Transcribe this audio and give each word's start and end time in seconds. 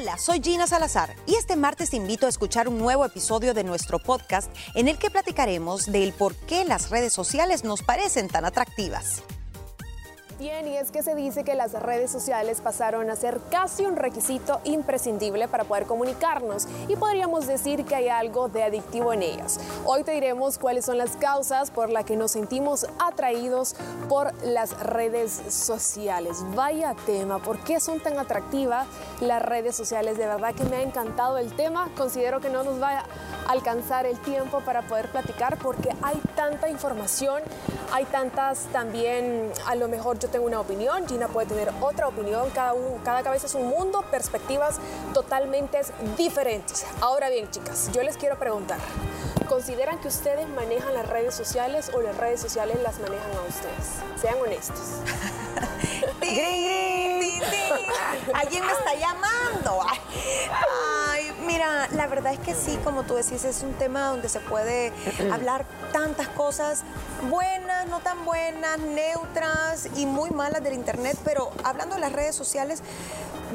Hola, 0.00 0.16
soy 0.16 0.40
Gina 0.40 0.68
Salazar 0.68 1.16
y 1.26 1.34
este 1.34 1.56
martes 1.56 1.90
te 1.90 1.96
invito 1.96 2.26
a 2.26 2.28
escuchar 2.28 2.68
un 2.68 2.78
nuevo 2.78 3.04
episodio 3.04 3.52
de 3.52 3.64
nuestro 3.64 3.98
podcast 3.98 4.48
en 4.76 4.86
el 4.86 4.96
que 4.96 5.10
platicaremos 5.10 5.90
del 5.90 6.12
por 6.12 6.36
qué 6.36 6.64
las 6.64 6.90
redes 6.90 7.12
sociales 7.12 7.64
nos 7.64 7.82
parecen 7.82 8.28
tan 8.28 8.44
atractivas. 8.44 9.24
Bien, 10.38 10.68
y 10.68 10.76
es 10.76 10.92
que 10.92 11.02
se 11.02 11.16
dice 11.16 11.42
que 11.42 11.56
las 11.56 11.72
redes 11.72 12.12
sociales 12.12 12.60
pasaron 12.60 13.10
a 13.10 13.16
ser 13.16 13.40
casi 13.50 13.84
un 13.86 13.96
requisito 13.96 14.60
imprescindible 14.62 15.48
para 15.48 15.64
poder 15.64 15.86
comunicarnos 15.86 16.68
y 16.86 16.94
podríamos 16.94 17.48
decir 17.48 17.84
que 17.84 17.96
hay 17.96 18.08
algo 18.08 18.48
de 18.48 18.62
adictivo 18.62 19.12
en 19.12 19.24
ellas. 19.24 19.58
Hoy 19.84 20.04
te 20.04 20.12
diremos 20.12 20.56
cuáles 20.56 20.84
son 20.84 20.96
las 20.96 21.16
causas 21.16 21.72
por 21.72 21.90
las 21.90 22.04
que 22.04 22.16
nos 22.16 22.30
sentimos 22.30 22.86
atraídos 23.00 23.74
por 24.08 24.32
las 24.44 24.78
redes 24.78 25.42
sociales. 25.48 26.44
Vaya 26.54 26.94
tema, 27.04 27.40
¿por 27.40 27.58
qué 27.64 27.80
son 27.80 27.98
tan 27.98 28.16
atractivas 28.20 28.86
las 29.20 29.42
redes 29.42 29.74
sociales? 29.74 30.18
De 30.18 30.26
verdad 30.26 30.54
que 30.54 30.62
me 30.62 30.76
ha 30.76 30.82
encantado 30.82 31.38
el 31.38 31.52
tema. 31.56 31.90
Considero 31.96 32.38
que 32.38 32.48
no 32.48 32.62
nos 32.62 32.80
va 32.80 33.00
a 33.00 33.04
alcanzar 33.48 34.06
el 34.06 34.20
tiempo 34.20 34.60
para 34.60 34.82
poder 34.82 35.10
platicar 35.10 35.58
porque 35.58 35.88
hay 36.02 36.20
tanta 36.36 36.68
información, 36.68 37.42
hay 37.92 38.04
tantas 38.04 38.66
también, 38.72 39.50
a 39.66 39.74
lo 39.74 39.88
mejor 39.88 40.18
yo 40.20 40.27
tengo 40.28 40.46
una 40.46 40.60
opinión, 40.60 41.06
Gina 41.06 41.28
puede 41.28 41.46
tener 41.48 41.72
otra 41.80 42.08
opinión, 42.08 42.50
cada, 42.50 42.74
cada 43.04 43.22
cabeza 43.22 43.46
es 43.46 43.54
un 43.54 43.66
mundo, 43.66 44.04
perspectivas 44.10 44.76
totalmente 45.14 45.80
diferentes. 46.16 46.86
Ahora 47.00 47.28
bien, 47.30 47.50
chicas, 47.50 47.90
yo 47.92 48.02
les 48.02 48.16
quiero 48.16 48.38
preguntar, 48.38 48.78
¿consideran 49.48 49.98
que 49.98 50.08
ustedes 50.08 50.48
manejan 50.48 50.94
las 50.94 51.08
redes 51.08 51.34
sociales 51.34 51.90
o 51.94 52.00
las 52.00 52.16
redes 52.16 52.40
sociales 52.40 52.78
las 52.82 52.98
manejan 52.98 53.30
a 53.32 53.42
ustedes? 53.48 54.20
Sean 54.20 54.38
honestos. 54.40 54.78
Alguien 58.34 58.66
me 58.66 58.72
está 58.72 58.94
llamando. 58.94 59.80
Mira, 61.58 61.88
la 61.96 62.06
verdad 62.06 62.34
es 62.34 62.38
que 62.38 62.54
sí, 62.54 62.78
como 62.84 63.02
tú 63.02 63.14
decís, 63.14 63.42
es 63.42 63.64
un 63.64 63.72
tema 63.72 64.10
donde 64.10 64.28
se 64.28 64.38
puede 64.38 64.92
hablar 65.32 65.64
tantas 65.92 66.28
cosas 66.28 66.84
buenas, 67.28 67.88
no 67.88 67.98
tan 67.98 68.24
buenas, 68.24 68.78
neutras 68.78 69.88
y 69.96 70.06
muy 70.06 70.30
malas 70.30 70.62
del 70.62 70.74
Internet, 70.74 71.18
pero 71.24 71.50
hablando 71.64 71.96
de 71.96 72.00
las 72.00 72.12
redes 72.12 72.36
sociales, 72.36 72.80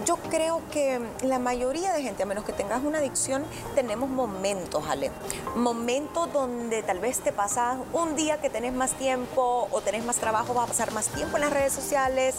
yo 0.05 0.17
creo 0.17 0.61
que 0.71 0.99
la 1.21 1.39
mayoría 1.39 1.93
de 1.93 2.01
gente, 2.01 2.23
a 2.23 2.25
menos 2.25 2.43
que 2.43 2.53
tengas 2.53 2.83
una 2.83 2.97
adicción, 2.97 3.43
tenemos 3.75 4.09
momentos, 4.09 4.83
Ale. 4.87 5.11
Momentos 5.55 6.31
donde 6.33 6.83
tal 6.83 6.99
vez 6.99 7.19
te 7.19 7.31
pasas 7.31 7.77
un 7.93 8.15
día 8.15 8.39
que 8.39 8.49
tenés 8.49 8.73
más 8.73 8.93
tiempo 8.93 9.67
o 9.71 9.81
tenés 9.81 10.03
más 10.03 10.17
trabajo, 10.17 10.53
vas 10.53 10.65
a 10.65 10.67
pasar 10.67 10.91
más 10.93 11.07
tiempo 11.07 11.37
en 11.37 11.41
las 11.41 11.53
redes 11.53 11.73
sociales. 11.73 12.35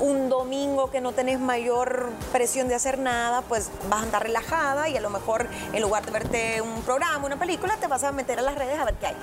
Un 0.00 0.28
domingo 0.28 0.90
que 0.90 1.00
no 1.00 1.12
tenés 1.12 1.38
mayor 1.38 2.10
presión 2.32 2.68
de 2.68 2.74
hacer 2.74 2.98
nada, 2.98 3.42
pues 3.42 3.70
vas 3.88 4.00
a 4.00 4.02
andar 4.02 4.22
relajada 4.22 4.88
y 4.88 4.96
a 4.96 5.00
lo 5.00 5.10
mejor 5.10 5.46
en 5.72 5.82
lugar 5.82 6.04
de 6.04 6.12
verte 6.12 6.62
un 6.62 6.82
programa, 6.82 7.24
una 7.26 7.38
película, 7.38 7.76
te 7.76 7.86
vas 7.86 8.02
a 8.04 8.12
meter 8.12 8.38
a 8.38 8.42
las 8.42 8.56
redes 8.56 8.78
a 8.78 8.84
ver 8.84 8.94
qué 8.94 9.08
hay. 9.08 9.16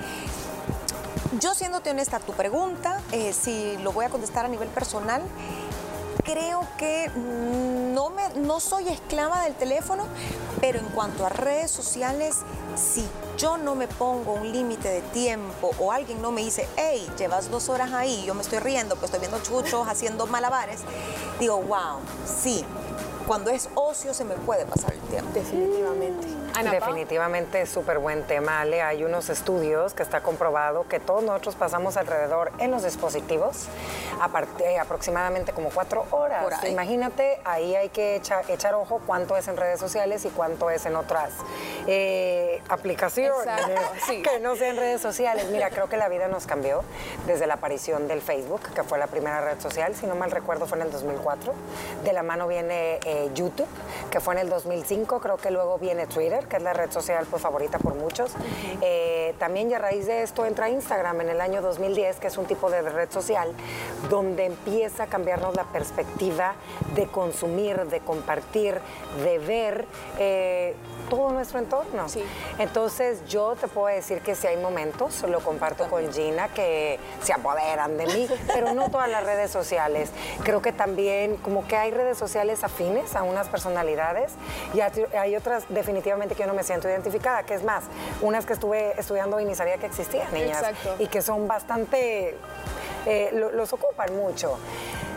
Yo 1.40 1.54
siéndote 1.54 1.90
honesta, 1.90 2.20
tu 2.20 2.32
pregunta, 2.32 3.00
eh, 3.12 3.34
si 3.34 3.76
lo 3.82 3.92
voy 3.92 4.06
a 4.06 4.08
contestar 4.08 4.46
a 4.46 4.48
nivel 4.48 4.68
personal, 4.68 5.22
creo 6.28 6.66
que 6.76 7.10
no, 7.94 8.10
me, 8.10 8.28
no 8.40 8.60
soy 8.60 8.86
esclava 8.88 9.44
del 9.44 9.54
teléfono, 9.54 10.04
pero 10.60 10.78
en 10.78 10.84
cuanto 10.86 11.24
a 11.24 11.30
redes 11.30 11.70
sociales, 11.70 12.36
si 12.76 13.08
yo 13.38 13.56
no 13.56 13.74
me 13.74 13.88
pongo 13.88 14.34
un 14.34 14.52
límite 14.52 14.90
de 14.90 15.00
tiempo 15.00 15.70
o 15.78 15.90
alguien 15.90 16.20
no 16.20 16.30
me 16.30 16.44
dice, 16.44 16.68
hey, 16.76 17.08
llevas 17.16 17.50
dos 17.50 17.70
horas 17.70 17.92
ahí, 17.94 18.24
yo 18.26 18.34
me 18.34 18.42
estoy 18.42 18.58
riendo, 18.58 18.96
pues 18.96 19.06
estoy 19.06 19.20
viendo 19.20 19.42
chuchos 19.42 19.88
haciendo 19.88 20.26
malabares, 20.26 20.80
digo, 21.40 21.62
wow, 21.62 22.00
sí, 22.26 22.62
cuando 23.26 23.50
es 23.50 23.70
ocio 23.74 24.12
se 24.12 24.24
me 24.24 24.34
puede 24.34 24.66
pasar 24.66 24.92
el 24.92 25.00
tiempo. 25.00 25.30
Definitivamente. 25.32 26.28
Definitivamente 26.70 27.62
es 27.62 27.68
súper 27.68 27.98
buen 27.98 28.24
tema, 28.24 28.60
Ale. 28.60 28.82
Hay 28.82 29.04
unos 29.04 29.30
estudios 29.30 29.94
que 29.94 30.02
está 30.02 30.20
comprobado 30.22 30.86
que 30.88 31.00
todos 31.00 31.22
nosotros 31.22 31.54
pasamos 31.54 31.96
alrededor 31.96 32.52
en 32.58 32.70
los 32.70 32.82
dispositivos 32.82 33.66
eh, 34.60 34.78
aproximadamente 34.78 35.52
como 35.52 35.70
cuatro 35.70 36.04
horas. 36.10 36.64
Imagínate, 36.64 37.40
ahí 37.44 37.76
hay 37.76 37.88
que 37.88 38.16
echar, 38.16 38.74
ojo 38.74 39.00
cuánto 39.06 39.36
es 39.36 39.48
en 39.48 39.56
redes 39.56 39.78
sociales 39.78 40.24
y 40.24 40.28
cuánto 40.30 40.70
es 40.70 40.86
en 40.86 40.96
otras 40.96 41.30
eh, 41.86 42.60
aplicaciones 42.68 43.46
que 44.06 44.40
no 44.40 44.56
sean 44.56 44.76
redes 44.76 45.00
sociales. 45.00 45.46
Mira, 45.50 45.70
creo 45.70 45.88
que 45.88 45.96
la 45.96 46.08
vida 46.08 46.28
nos 46.28 46.46
cambió 46.46 46.82
desde 47.26 47.46
la 47.46 47.54
aparición 47.54 48.08
del 48.08 48.20
Facebook, 48.20 48.60
que 48.74 48.82
fue 48.82 48.98
la 48.98 49.06
primera 49.06 49.40
red 49.40 49.60
social, 49.60 49.94
si 49.94 50.06
no 50.06 50.14
mal 50.14 50.30
recuerdo 50.30 50.66
fue 50.66 50.78
en 50.78 50.86
el 50.86 50.92
2004. 50.92 51.54
De 52.04 52.12
la 52.12 52.22
mano 52.22 52.48
viene 52.48 52.98
eh, 53.04 53.30
YouTube, 53.34 53.68
que 54.10 54.20
fue 54.20 54.34
en 54.34 54.40
el 54.40 54.48
2005, 54.48 55.20
creo 55.20 55.36
que 55.36 55.50
luego 55.50 55.78
viene 55.78 56.06
Twitter 56.06 56.37
que 56.46 56.56
es 56.56 56.62
la 56.62 56.72
red 56.72 56.90
social 56.90 57.26
pues, 57.28 57.42
favorita 57.42 57.78
por 57.78 57.94
muchos. 57.94 58.32
Eh, 58.80 59.34
también 59.38 59.70
y 59.70 59.74
a 59.74 59.78
raíz 59.78 60.06
de 60.06 60.22
esto 60.22 60.44
entra 60.46 60.68
Instagram 60.68 61.22
en 61.22 61.30
el 61.30 61.40
año 61.40 61.62
2010, 61.62 62.20
que 62.20 62.28
es 62.28 62.38
un 62.38 62.46
tipo 62.46 62.70
de 62.70 62.82
red 62.82 63.10
social 63.10 63.52
donde 64.08 64.46
empieza 64.46 65.04
a 65.04 65.06
cambiarnos 65.06 65.54
la 65.54 65.64
perspectiva 65.64 66.54
de 66.94 67.06
consumir, 67.06 67.86
de 67.86 68.00
compartir, 68.00 68.78
de 69.24 69.38
ver. 69.38 69.86
Eh, 70.18 70.74
todo 71.08 71.30
nuestro 71.30 71.58
entorno. 71.58 72.06
Entonces 72.58 73.24
yo 73.26 73.56
te 73.56 73.66
puedo 73.68 73.94
decir 73.94 74.20
que 74.20 74.34
si 74.34 74.46
hay 74.46 74.56
momentos, 74.56 75.22
lo 75.22 75.40
comparto 75.40 75.88
con 75.88 76.12
Gina, 76.12 76.48
que 76.48 76.98
se 77.22 77.32
apoderan 77.32 77.96
de 77.96 78.06
mí, 78.06 78.28
pero 78.46 78.74
no 78.74 78.90
todas 78.90 79.08
las 79.08 79.24
redes 79.24 79.50
sociales. 79.50 80.10
Creo 80.44 80.62
que 80.62 80.72
también 80.72 81.36
como 81.36 81.66
que 81.66 81.76
hay 81.76 81.90
redes 81.90 82.18
sociales 82.18 82.62
afines 82.64 83.16
a 83.16 83.22
unas 83.22 83.48
personalidades 83.48 84.32
y 84.74 84.80
hay 84.80 85.36
otras 85.36 85.64
definitivamente 85.68 86.27
que 86.34 86.42
yo 86.42 86.46
no 86.46 86.54
me 86.54 86.62
siento 86.62 86.88
identificada, 86.88 87.42
que 87.44 87.54
es 87.54 87.62
más, 87.62 87.84
unas 88.20 88.46
que 88.46 88.52
estuve 88.52 88.98
estudiando 88.98 89.40
y 89.40 89.44
ni 89.44 89.54
sabía 89.54 89.78
que 89.78 89.86
existían, 89.86 90.32
niñas, 90.32 90.62
y 90.98 91.06
que 91.06 91.22
son 91.22 91.48
bastante, 91.48 92.36
eh, 93.06 93.30
los 93.32 93.72
ocupan 93.72 94.14
mucho. 94.16 94.58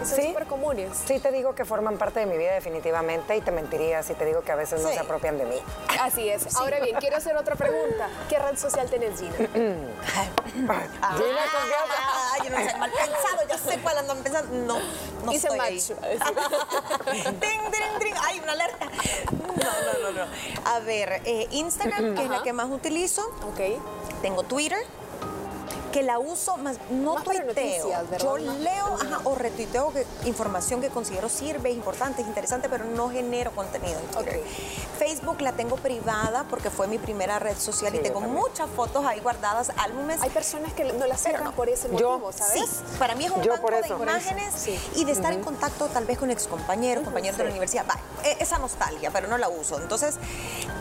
Son 0.05 0.15
¿Sí? 0.17 0.27
súper 0.29 0.47
comunes. 0.47 0.97
Sí, 1.05 1.19
te 1.19 1.31
digo 1.31 1.53
que 1.53 1.63
forman 1.63 1.97
parte 1.97 2.21
de 2.21 2.25
mi 2.25 2.35
vida 2.35 2.53
definitivamente 2.53 3.35
y 3.35 3.41
te 3.41 3.51
mentiría 3.51 4.01
si 4.01 4.15
te 4.15 4.25
digo 4.25 4.41
que 4.41 4.51
a 4.51 4.55
veces 4.55 4.81
no 4.81 4.89
se 4.89 4.97
apropian 4.97 5.37
de 5.37 5.45
mí. 5.45 5.57
Así 5.99 6.27
es. 6.27 6.55
Ahora 6.55 6.79
bien, 6.79 6.95
quiero 6.99 7.17
hacer 7.17 7.37
otra 7.37 7.55
pregunta. 7.55 8.09
¿Qué 8.27 8.39
red 8.39 8.57
social 8.57 8.89
tenés, 8.89 9.19
Gina? 9.19 9.35
ah, 9.37 10.25
Gina, 10.53 10.89
ah, 11.01 12.37
yo 12.43 12.49
no 12.49 12.57
sé, 12.57 12.77
mal 12.77 12.91
pensado, 12.91 13.47
ya 13.47 13.57
sé 13.57 13.79
cuál 13.79 13.97
andan 13.99 14.17
pensando. 14.23 14.55
No, 14.65 14.79
no 15.23 15.31
Hice 15.31 15.49
ding, 15.51 15.59
ding, 17.39 17.99
ding. 17.99 18.15
Ay, 18.23 18.39
una 18.39 18.53
alerta. 18.53 18.85
No, 19.31 19.53
no, 19.53 20.11
no, 20.11 20.25
no. 20.25 20.31
A 20.65 20.79
ver, 20.79 21.21
eh, 21.25 21.47
Instagram, 21.51 22.15
que 22.15 22.23
es 22.23 22.29
la 22.29 22.41
que 22.41 22.53
más 22.53 22.69
utilizo. 22.71 23.21
Ok. 23.47 23.79
Tengo 24.21 24.43
Twitter 24.43 24.79
que 25.91 26.03
la 26.03 26.19
uso 26.19 26.57
más, 26.57 26.77
no 26.89 27.15
Más 27.15 27.23
tuiteo. 27.23 27.89
Yo 28.19 28.37
leo 28.37 28.85
ajá, 28.95 29.19
o 29.25 29.35
retuiteo 29.35 29.91
que- 29.91 30.05
información 30.25 30.81
que 30.81 30.89
considero 30.89 31.29
sirve, 31.29 31.71
es 31.71 31.75
importante, 31.75 32.21
es 32.21 32.27
interesante, 32.27 32.69
pero 32.69 32.85
no 32.85 33.09
genero 33.09 33.51
contenido 33.51 33.99
en 33.99 34.05
Twitter. 34.07 34.37
Ok. 34.39 34.97
Facebook 34.99 35.41
la 35.41 35.53
tengo 35.53 35.75
privada 35.77 36.45
porque 36.49 36.69
fue 36.69 36.87
mi 36.87 36.97
primera 36.99 37.39
red 37.39 37.57
social 37.57 37.91
Sí, 37.91 37.97
y 37.97 38.01
tengo 38.01 38.21
muchas 38.21 38.69
fotos 38.69 39.03
ahí 39.05 39.19
guardadas, 39.19 39.71
álbumes. 39.77 40.21
Hay 40.21 40.29
personas 40.29 40.73
que 40.73 40.83
no 40.93 41.05
la 41.07 41.17
cierran 41.17 41.45
no. 41.45 41.51
por 41.53 41.69
ese 41.69 41.89
Yo- 41.95 42.11
motivo, 42.19 42.31
¿sabes? 42.31 42.69
Sí, 42.69 42.83
para 42.99 43.15
mí 43.15 43.25
es 43.25 43.31
un 43.31 43.41
Yo 43.41 43.51
banco 43.51 43.63
por 43.63 43.73
de 43.73 43.79
eso. 43.81 44.01
Imágenes 44.01 44.53
Sí. 44.55 44.79
y 44.95 45.05
de 45.05 45.11
estar 45.11 45.33
en 45.33 45.41
contacto 45.43 45.87
tal 45.87 46.05
vez 46.05 46.17
con 46.19 46.29
excompañeros, 46.31 47.03
compañeros 47.03 47.37
de 47.37 47.43
la 47.45 47.49
universidad. 47.49 47.85
Va, 47.89 47.97
e- 48.23 48.37
esa 48.39 48.57
nostalgia, 48.59 49.09
pero 49.11 49.27
no 49.27 49.37
la 49.37 49.49
uso. 49.49 49.77
Entonces, 49.79 50.15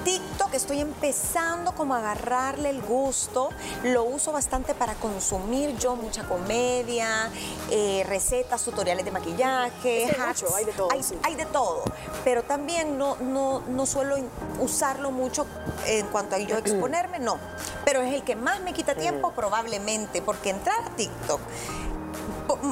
TikTok 0.05 0.55
estoy 0.55 0.81
empezando 0.81 1.73
como 1.73 1.95
a 1.95 1.99
agarrarle 1.99 2.71
el 2.71 2.83
gusto. 2.83 3.49
Lo 3.85 4.05
uso 4.05 4.33
bastante 4.33 4.75
para 4.75 4.95
consumir 5.01 5.77
yo 5.79 5.97
mucha 5.97 6.25
comedia, 6.25 7.31
eh, 7.71 8.05
recetas, 8.07 8.63
tutoriales 8.63 9.05
de 9.05 9.11
maquillaje, 9.11 10.05
hay 10.05 10.11
hacks. 10.11 10.43
mucho, 10.43 10.55
hay 10.55 10.65
de 10.65 10.73
todo, 10.73 10.89
Hay, 10.93 11.03
sí. 11.03 11.19
hay 11.23 11.35
de 11.35 11.47
todo. 11.47 11.83
Pero 12.25 12.43
también 12.45 12.99
no, 12.99 13.17
no, 13.17 13.61
no 13.61 13.87
suelo 13.87 14.17
usarlo 14.61 15.11
mucho 15.11 15.47
en 15.87 16.07
cuanto 16.09 16.37
a 16.37 16.39
yo 16.39 16.57
exponerme, 16.59 17.19
no. 17.19 17.39
Pero 17.85 18.03
es 18.03 18.15
el 18.15 18.23
que 18.23 18.37
más 18.37 18.61
me 18.61 18.73
quita 18.73 18.95
tiempo 18.95 19.33
probablemente, 19.33 20.23
porque 20.23 20.51
entrar 20.51 20.77
a 20.87 20.91
TikTok 20.91 21.41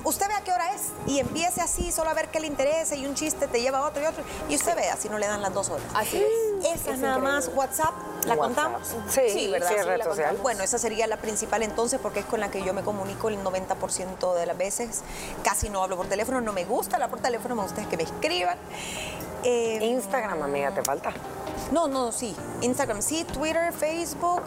usted 0.04 0.28
ve 0.28 0.34
a 0.34 0.40
qué 0.42 0.52
hora 0.52 0.74
es 0.74 0.82
y 1.06 1.18
empiece 1.18 1.60
así 1.60 1.90
solo 1.92 2.10
a 2.10 2.14
ver 2.14 2.28
qué 2.28 2.40
le 2.40 2.46
interesa 2.46 2.94
y 2.94 3.06
un 3.06 3.14
chiste 3.14 3.46
te 3.48 3.60
lleva 3.60 3.78
a 3.78 3.86
otro 3.88 4.02
y 4.02 4.06
otro 4.06 4.22
y 4.48 4.54
usted 4.56 4.74
vea 4.76 4.96
si 4.96 5.08
no 5.08 5.18
le 5.18 5.26
dan 5.26 5.40
las 5.42 5.52
dos 5.54 5.68
horas. 5.70 5.86
Así 5.94 6.16
es. 6.62 6.80
Esa 6.80 6.92
Es 6.92 6.98
nada 6.98 7.18
más. 7.18 7.50
WhatsApp, 7.54 7.92
¿la 8.26 8.34
WhatsApp. 8.34 8.38
contamos? 8.72 8.88
Sí, 9.08 9.48
¿verdad? 9.50 9.68
sí, 9.68 9.74
Sí, 9.78 9.82
red 9.84 9.98
la 9.98 10.04
social. 10.04 10.16
contamos. 10.28 10.42
Bueno, 10.42 10.62
esa 10.64 10.78
sería 10.78 11.06
la 11.06 11.16
principal 11.18 11.62
entonces 11.62 12.00
porque 12.02 12.20
es 12.20 12.26
con 12.26 12.40
la 12.40 12.50
que 12.50 12.62
yo 12.62 12.74
me 12.74 12.82
comunico 12.82 13.28
el 13.28 13.38
90% 13.42 14.34
de 14.34 14.46
las 14.46 14.56
veces. 14.58 15.00
Casi 15.44 15.68
no 15.70 15.82
hablo 15.82 15.96
por 15.96 16.06
teléfono, 16.06 16.40
no 16.40 16.52
me 16.52 16.64
gusta 16.64 16.96
hablar 16.96 17.10
por 17.10 17.20
teléfono, 17.20 17.54
me 17.54 17.62
gusta 17.62 17.88
que 17.88 17.96
me 17.96 18.02
escriban. 18.02 18.58
Eh, 19.44 19.78
Instagram, 19.82 20.42
amiga, 20.42 20.72
te 20.72 20.82
falta. 20.82 21.12
no, 21.70 21.86
no, 21.86 22.10
sí. 22.12 22.34
Instagram 22.60 23.00
sí, 23.02 23.24
Twitter, 23.24 23.72
Facebook. 23.72 24.42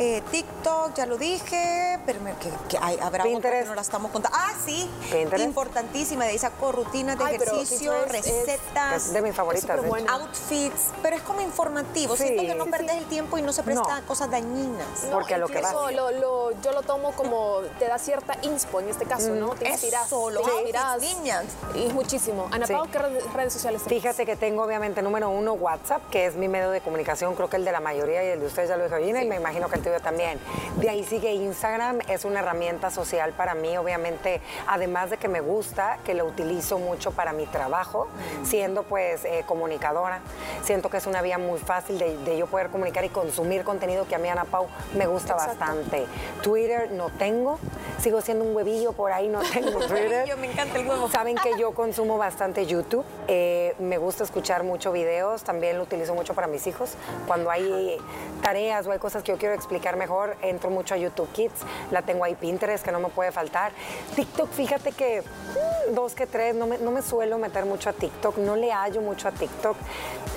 Eh, 0.00 0.22
TikTok, 0.30 0.94
ya 0.94 1.06
lo 1.06 1.16
dije, 1.18 1.98
pero 2.06 2.20
me- 2.20 2.34
que, 2.34 2.50
que 2.68 2.78
hay, 2.80 2.96
habrá 3.02 3.24
otra 3.26 3.50
que 3.50 3.64
no 3.64 3.74
la 3.74 3.80
estamos 3.82 4.12
contando. 4.12 4.36
Ah, 4.40 4.52
sí, 4.64 4.88
Pinterest. 5.10 5.44
importantísima. 5.44 6.24
De 6.24 6.30
ahí 6.30 6.38
saco 6.38 6.70
rutinas 6.70 7.18
de 7.18 7.24
Ay, 7.24 7.34
ejercicio, 7.34 7.92
recetas. 8.04 9.06
Es 9.06 9.12
de 9.12 9.22
mis 9.22 9.34
favoritas. 9.34 9.82
de 9.82 9.88
bueno. 9.88 10.12
outfits, 10.12 10.90
pero 11.02 11.16
es 11.16 11.22
como 11.22 11.40
informativo. 11.40 12.16
Sí. 12.16 12.22
Siento 12.28 12.42
que 12.42 12.54
no 12.54 12.64
Sí, 12.66 12.70
perdes 12.70 12.96
el 12.96 13.04
tiempo 13.06 13.38
y 13.38 13.42
no 13.42 13.52
se 13.52 13.64
presta 13.64 14.00
No. 14.00 14.06
cosas 14.06 14.30
dañinas. 14.30 14.86
No, 15.04 15.10
Porque 15.10 15.36
lo 15.36 15.48
que 15.48 15.60
vas. 15.60 15.72
lo- 15.72 16.10
lo- 16.12 16.50
yo 16.62 16.70
lo 16.72 16.82
tomo 16.82 17.10
como 17.12 17.58
te 17.80 17.86
da 17.88 17.98
cierta 17.98 18.36
inspo 18.42 18.78
en 18.80 18.90
este 18.90 19.04
caso, 19.04 19.30
¿no? 19.30 19.50
Te 19.56 19.68
inspiras. 19.68 20.06
Eso, 20.06 20.30
los 20.30 20.44
te 20.44 20.50
outfits, 20.50 20.76
inspiras. 20.76 21.00
niñas. 21.00 21.44
Y 21.74 21.92
muchísimo. 21.92 22.46
Ana 22.52 22.66
Sí. 22.68 22.72
Pau, 22.72 22.86
¿qué 22.88 22.98
redes, 22.98 23.32
redes 23.32 23.52
sociales 23.52 23.82
tienes? 23.82 24.00
Fíjate 24.02 24.24
que 24.26 24.36
tengo 24.36 24.62
obviamente 24.62 25.02
número 25.02 25.28
uno 25.28 25.54
WhatsApp, 25.54 26.08
que 26.10 26.26
es 26.26 26.36
mi 26.36 26.46
medio 26.46 26.70
de 26.70 26.80
comunicación, 26.82 27.34
creo 27.34 27.50
que 27.50 27.56
el 27.56 27.64
de 27.64 27.72
la 27.72 27.80
mayoría 27.80 28.22
y 28.22 28.28
el 28.28 28.40
de 28.40 28.46
ustedes 28.46 28.68
ya 28.68 28.76
lo 28.76 28.84
dijo 28.84 28.96
Gina, 28.98 29.22
y 29.24 29.26
me 29.28 29.34
imagino 29.36 29.68
que 29.68 29.74
el 29.76 29.82
tuyo 29.88 30.00
también. 30.00 30.38
De 30.76 30.88
ahí 30.90 31.04
sigue 31.04 31.32
Instagram, 31.32 32.00
es 32.08 32.24
una 32.24 32.40
herramienta 32.40 32.90
social 32.90 33.32
para 33.32 33.54
mí, 33.54 33.76
obviamente, 33.76 34.40
además 34.66 35.10
de 35.10 35.16
que 35.16 35.28
me 35.28 35.40
gusta, 35.40 35.98
que 36.04 36.14
lo 36.14 36.24
utilizo 36.24 36.78
mucho 36.78 37.10
para 37.12 37.32
mi 37.32 37.46
trabajo, 37.46 38.08
siendo 38.44 38.82
pues 38.82 39.24
eh, 39.24 39.44
comunicadora. 39.46 40.20
Siento 40.62 40.90
que 40.90 40.98
es 40.98 41.06
una 41.06 41.22
vía 41.22 41.38
muy 41.38 41.58
fácil 41.58 41.98
de, 41.98 42.16
de 42.18 42.36
yo 42.36 42.46
poder 42.46 42.68
comunicar 42.68 43.04
y 43.04 43.08
consumir 43.08 43.64
contenido 43.64 44.06
que 44.06 44.14
a 44.14 44.18
mí, 44.18 44.28
Ana 44.28 44.44
Pau, 44.44 44.66
me 44.94 45.06
gusta 45.06 45.32
Exacto. 45.34 45.58
bastante. 45.58 46.06
Twitter 46.42 46.90
no 46.92 47.10
tengo, 47.10 47.58
sigo 48.00 48.20
siendo 48.20 48.44
un 48.44 48.54
huevillo 48.54 48.92
por 48.92 49.12
ahí, 49.12 49.28
no 49.28 49.40
tengo 49.40 49.78
Twitter. 49.86 50.26
Yo 50.26 50.36
me 50.36 50.50
encanta 50.50 50.78
el 50.78 50.86
huevo. 50.88 51.08
Saben 51.08 51.36
que 51.36 51.58
yo 51.58 51.72
consumo 51.72 52.18
bastante 52.18 52.66
YouTube. 52.66 53.04
eh, 53.26 53.74
me 53.78 53.98
gusta 53.98 54.24
escuchar 54.24 54.64
mucho 54.64 54.92
videos. 54.92 55.42
También 55.42 55.76
lo 55.76 55.84
utilizo 55.84 56.14
mucho 56.14 56.34
para 56.34 56.46
mis 56.46 56.66
hijos. 56.66 56.94
Cuando 57.26 57.50
hay 57.50 57.96
tareas 58.42 58.86
o 58.86 58.92
hay 58.92 58.98
cosas 58.98 59.22
que 59.22 59.32
yo 59.32 59.38
quiero 59.38 59.54
explicar 59.54 59.77
mejor, 59.96 60.36
entro 60.42 60.70
mucho 60.70 60.94
a 60.94 60.96
YouTube 60.96 61.30
Kids. 61.32 61.60
La 61.90 62.02
tengo 62.02 62.24
ahí 62.24 62.34
Pinterest, 62.34 62.84
que 62.84 62.92
no 62.92 63.00
me 63.00 63.08
puede 63.08 63.32
faltar. 63.32 63.72
TikTok, 64.16 64.50
fíjate 64.50 64.92
que 64.92 65.22
mm, 65.22 65.94
dos 65.94 66.14
que 66.14 66.26
tres, 66.26 66.54
no 66.54 66.66
me, 66.66 66.78
no 66.78 66.90
me 66.90 67.02
suelo 67.02 67.38
meter 67.38 67.64
mucho 67.64 67.88
a 67.90 67.92
TikTok. 67.92 68.36
No 68.38 68.56
le 68.56 68.70
hallo 68.72 69.00
mucho 69.00 69.28
a 69.28 69.32
TikTok. 69.32 69.76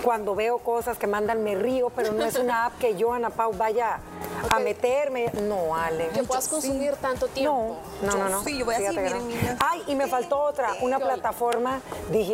Cuando 0.03 0.35
veo 0.35 0.59
cosas 0.59 0.97
que 0.97 1.07
mandan, 1.07 1.43
me 1.43 1.55
río, 1.55 1.89
pero 1.89 2.11
no 2.13 2.23
es 2.25 2.35
una 2.35 2.65
app 2.67 2.77
que 2.79 2.95
yo, 2.95 3.13
Ana 3.13 3.29
Pau, 3.29 3.51
vaya 3.53 3.99
a 4.49 4.59
meterme. 4.59 5.31
No, 5.43 5.75
Ale. 5.75 6.07
Que 6.09 6.23
puedas 6.23 6.47
consumir 6.47 6.95
tanto 6.95 7.27
tiempo. 7.27 7.77
No, 8.01 8.11
no, 8.11 8.17
no, 8.17 8.29
no. 8.29 8.43
sí, 8.43 8.57
yo 8.57 8.65
voy 8.65 8.75
Fíjate 8.75 8.95
que 8.95 9.01
miren, 9.01 9.27
niñas. 9.27 9.57
Ay, 9.59 9.83
y 9.87 9.95
me 9.95 10.07
faltó 10.07 10.39
otra, 10.39 10.69
una 10.81 10.99
plataforma 10.99 11.81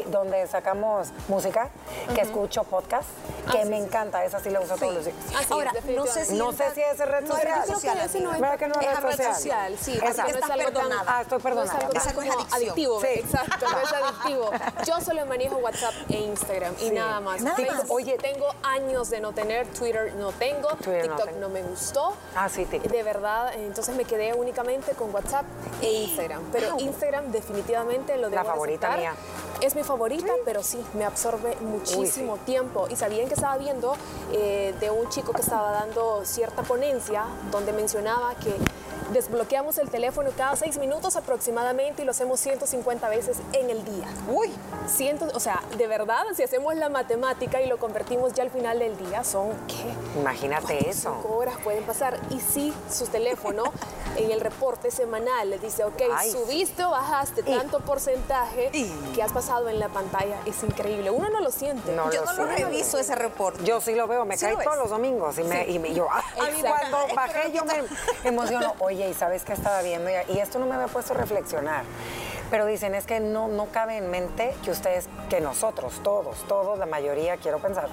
donde 0.08 0.46
sacamos 0.48 1.10
música, 1.28 1.70
que 2.14 2.22
escucho 2.22 2.64
podcast, 2.64 3.08
que 3.52 3.62
Ah, 3.62 3.66
me 3.66 3.78
sí. 3.78 3.84
encanta, 3.84 4.24
esa 4.26 4.40
sí 4.40 4.50
la 4.50 4.60
uso 4.62 4.76
todos 4.76 4.94
los 4.94 5.06
días. 5.06 5.18
Ah, 5.36 5.42
Ahora, 5.50 5.72
no 5.96 6.06
sé 6.06 6.26
si 6.26 6.36
No 6.38 6.52
sé 6.52 6.66
entra- 6.66 6.76
si 6.76 6.82
es 6.92 6.98
red 7.00 7.22
no, 7.22 7.28
social. 7.28 7.46
red 7.46 7.56
Yo 7.56 7.62
creo 7.64 7.76
social, 7.76 7.98
que 8.00 8.06
ese 8.06 8.20
no 8.22 8.34
es, 8.34 8.40
¿Verdad 8.42 8.58
que 8.60 8.68
no 8.68 8.80
es 8.82 8.88
es 8.88 9.02
red 9.04 9.34
social? 9.34 9.78
sí. 9.80 9.94
Esa. 9.98 10.24
porque 10.24 10.32
no 10.34 10.46
es 10.46 10.52
algo 10.52 10.72
tan-. 10.72 10.92
Ah, 11.08 11.22
estoy 11.22 11.40
perdonada. 11.40 11.80
No 11.94 12.00
es 12.00 12.08
algo 12.08 12.22
tan 12.22 12.28
no 12.30 12.48
adictivo, 12.56 13.02
Sí. 13.02 13.08
exacto, 13.16 13.66
no 13.70 13.80
es 13.80 13.94
adictivo. 13.94 14.50
Yo 14.86 15.02
solo 15.02 15.26
manejo 15.26 15.58
WhatsApp 15.58 15.94
e 16.10 16.18
Instagram 16.18 16.74
y 16.80 16.90
Sí. 16.90 16.92
nada 16.92 17.20
más. 17.20 17.42
Nada 17.42 17.56
Facebook, 17.56 17.78
más. 17.78 17.86
Oye. 17.92 18.18
tengo 18.18 18.48
años 18.64 19.10
de 19.10 19.20
no 19.20 19.32
tener, 19.34 19.68
Twitter 19.68 20.14
no 20.16 20.32
tengo, 20.32 20.70
Twitter 20.76 21.08
no 21.08 21.16
TikTok 21.16 21.26
tengo. 21.26 21.40
no, 21.40 21.50
me 21.50 21.62
gustó. 21.64 22.14
Ah, 22.36 22.50
sí, 22.50 22.66
TikTok. 22.66 22.92
De 22.92 23.04
verdad, 23.04 23.54
entonces 23.56 23.96
me 23.96 24.06
quedé 24.06 24.34
únicamente 24.34 24.92
con 24.94 25.14
WhatsApp 25.14 25.46
e 25.82 25.92
Instagram. 25.92 26.44
Pero. 26.52 26.76
Instagram 26.80 27.32
definitivamente 27.32 28.16
lo 28.18 28.30
La 28.30 28.38
debo 28.42 28.50
favorita 28.52 28.88
aceptar. 28.88 29.00
mía. 29.00 29.14
Es 29.62 29.76
mi 29.76 29.84
favorita, 29.84 30.32
pero 30.46 30.62
sí, 30.62 30.80
me 30.94 31.04
absorbe 31.04 31.56
muchísimo 31.62 32.36
sí. 32.36 32.42
tiempo. 32.46 32.88
Y 32.90 32.96
sabían 32.96 33.28
que 33.28 33.34
estaba 33.34 33.58
viendo 33.58 33.96
eh, 34.32 34.76
de 34.80 34.92
un 34.92 35.10
chico 35.10 35.34
que 35.34 35.42
estaba 35.42 35.72
dando 35.72 36.22
cierta 36.26 36.62
ponencia 36.62 37.26
donde 37.52 37.74
mencionaba 37.74 38.36
que 38.36 38.56
desbloqueamos 39.12 39.78
el 39.78 39.90
teléfono 39.90 40.30
cada 40.36 40.56
seis 40.56 40.78
minutos 40.78 41.16
aproximadamente 41.16 42.02
y 42.02 42.06
lo 42.06 42.12
hacemos 42.12 42.40
150 42.40 43.10
veces 43.10 43.38
en 43.54 43.70
el 43.70 43.84
día. 43.86 44.06
Uy, 44.30 44.52
Cientos, 44.88 45.34
o 45.34 45.40
sea, 45.40 45.62
de 45.78 45.88
verdad, 45.88 46.24
si 46.36 46.44
hacemos 46.44 46.76
la 46.76 46.90
matemática 46.90 47.62
y 47.62 47.68
lo 47.68 47.78
convertimos 47.78 48.34
ya 48.34 48.44
al 48.44 48.52
final 48.52 48.80
del 48.80 48.98
día, 48.98 49.24
son, 49.24 49.50
¿qué? 49.68 50.20
Imagínate 50.20 50.90
eso. 50.90 51.14
Cinco 51.22 51.38
horas 51.38 51.56
pueden 51.64 51.84
pasar. 51.84 52.20
Y 52.30 52.40
si 52.40 52.74
su 52.92 53.06
teléfono 53.08 53.64
en 54.16 54.32
el 54.32 54.40
reporte 54.42 54.92
semanal 54.92 55.50
le 55.50 55.60
dice, 55.60 55.84
ok, 55.84 56.02
Ay, 56.16 56.32
subiste 56.32 56.84
o 56.86 56.92
bajaste 56.92 57.42
Y- 57.42 57.58
tanto 57.58 57.80
porcentaje 57.82 58.70
Y- 58.74 58.92
que 59.14 59.22
has 59.24 59.32
pasado 59.32 59.68
en 59.70 59.80
la 59.80 59.90
pantalla, 59.90 60.38
es 60.46 60.64
increíble. 60.64 61.12
Uno 61.12 61.30
no 61.30 61.40
lo 61.42 61.52
siente. 61.52 61.92
No 61.94 62.12
yo 62.12 62.24
lo 62.24 62.34
no 62.34 62.46
lo 62.46 62.46
reviso 62.56 62.98
ese 62.98 63.16
reporte. 63.16 63.64
Yo 63.64 63.82
sí 63.82 63.94
lo 63.94 64.08
veo, 64.08 64.26
me 64.26 64.38
¿Sí 64.38 64.46
cae 64.46 64.56
todos 64.64 64.78
los 64.78 64.90
domingos 64.90 65.38
y, 65.38 65.44
me, 65.44 65.68
y 65.68 65.80
me- 65.80 65.94
yo, 65.94 66.08
ah, 66.12 66.24
A 66.40 66.44
mí 66.50 66.60
Exacto. 66.60 66.88
cuando 66.90 67.16
bajé 67.16 67.52
yo 67.52 67.66
me 67.66 67.84
emociono. 68.24 68.74
Oye, 68.80 68.97
¿y 69.06 69.14
sabes 69.14 69.44
qué 69.44 69.54
estaba 69.54 69.82
viendo? 69.82 70.10
Y- 70.10 70.40
esto 70.40 70.60
no 70.60 70.66
me 70.66 70.76
había 70.76 70.88
puesto 70.88 71.14
a 71.14 71.18
reflexionar. 71.18 71.84
Pero 72.50 72.66
dicen, 72.66 72.96
es 72.96 73.06
que 73.06 73.20
no, 73.20 73.48
no 73.48 73.68
cabe 73.68 73.98
en 73.98 74.10
mente 74.10 74.56
que 74.64 74.72
ustedes, 74.72 75.10
que 75.30 75.42
nosotros, 75.42 76.02
todos, 76.04 76.46
todos, 76.48 76.80
la 76.80 76.86
mayoría, 76.86 77.36
quiero 77.38 77.60
pensar, 77.60 77.90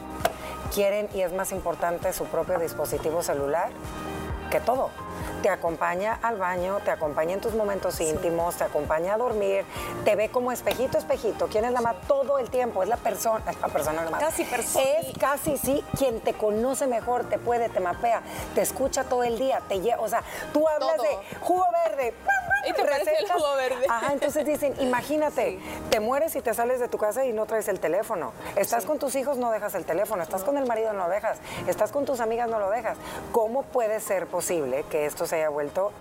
quieren 0.73 1.09
y 1.13 1.23
es 1.23 1.33
más 1.33 1.51
importante 1.53 2.13
su 2.13 2.25
propio 2.27 2.59
dispositivo 2.59 3.23
celular 3.23 3.71
que 4.51 4.61
todo. 4.61 4.91
Te 5.45 5.51
acompaña 5.51 6.19
al 6.23 6.39
baño, 6.39 6.79
te 6.83 6.91
acompaña 6.91 7.35
en 7.35 7.41
tus 7.43 7.53
momentos 7.53 8.01
íntimos, 8.01 8.57
te 8.57 8.65
acompaña 8.65 9.13
a 9.13 9.19
dormir, 9.19 9.67
te 10.03 10.17
ve 10.17 10.31
como 10.31 10.51
espejito, 10.53 10.97
espejito. 10.97 11.49
¿Quién 11.49 11.67
es 11.67 11.73
la 11.73 11.83
más? 11.83 11.97
Todo 12.09 12.39
el 12.39 12.49
tiempo, 12.49 12.83
es 12.83 12.89
la 12.89 12.97
persona, 12.97 13.45
es 13.51 13.61
la 13.61 13.69
persona 13.69 14.05
nomás. 14.05 14.23
Casi 14.23 14.43
persona. 14.45 14.83
Es 14.83 15.19
casi 15.19 15.59
sí 15.59 15.85
quien 15.99 16.21
te 16.21 16.33
conoce 16.33 16.87
mejor, 16.87 17.29
te 17.29 17.39
puede, 17.39 17.69
te 17.69 17.79
mapea, 17.79 18.23
te 18.55 18.63
escucha 18.63 19.05
todo 19.05 19.23
el 19.23 19.39
día, 19.39 19.61
te 19.69 19.83
lleva, 19.83 20.01
o 20.01 20.09
sea, 20.09 20.23
tú 20.55 20.67
hablas 20.67 20.97
Todo. 20.97 21.07
de 21.09 21.37
jugo 21.41 21.67
verde. 21.85 22.15
Y 22.67 22.73
te 22.73 22.83
parece 22.83 23.13
el 23.19 23.31
jugo 23.31 23.57
verde. 23.57 23.87
Ajá, 23.87 24.15
entonces 24.15 24.47
dicen, 24.47 24.75
imagínate, 24.81 25.59
te 25.91 26.01
mueres 26.01 26.35
y 26.37 26.41
te 26.41 26.55
sales 26.55 26.81
de 26.81 26.89
tu 26.89 26.97
casa 26.97 27.27
y 27.27 27.35
no 27.35 27.45
traes 27.45 27.69
el 27.69 27.79
teléfono. 27.79 28.33
Estás 28.57 28.87
con 28.87 28.99
tus 28.99 29.15
hijos, 29.17 29.37
no 29.37 29.51
dejas 29.51 29.75
el 29.75 29.85
teléfono. 29.85 30.23
Estás 30.23 30.45
con 30.45 30.57
el 30.57 30.67
marido, 30.67 30.95
no 30.95 31.05
lo 31.05 31.11
dejas. 31.11 31.37
Estás 31.67 31.93
con 31.93 32.07
tus 32.07 32.21
amigas, 32.21 32.49
no 32.49 32.59
lo 32.59 32.71
dejas. 32.71 32.97
¿Cómo 33.33 33.65
puede 33.65 34.01
ser 34.01 34.27
posible 34.27 34.85
que 34.91 35.05
esto 35.05 35.27
se 35.27 35.34
haya 35.37 35.49
vuelto 35.49 35.93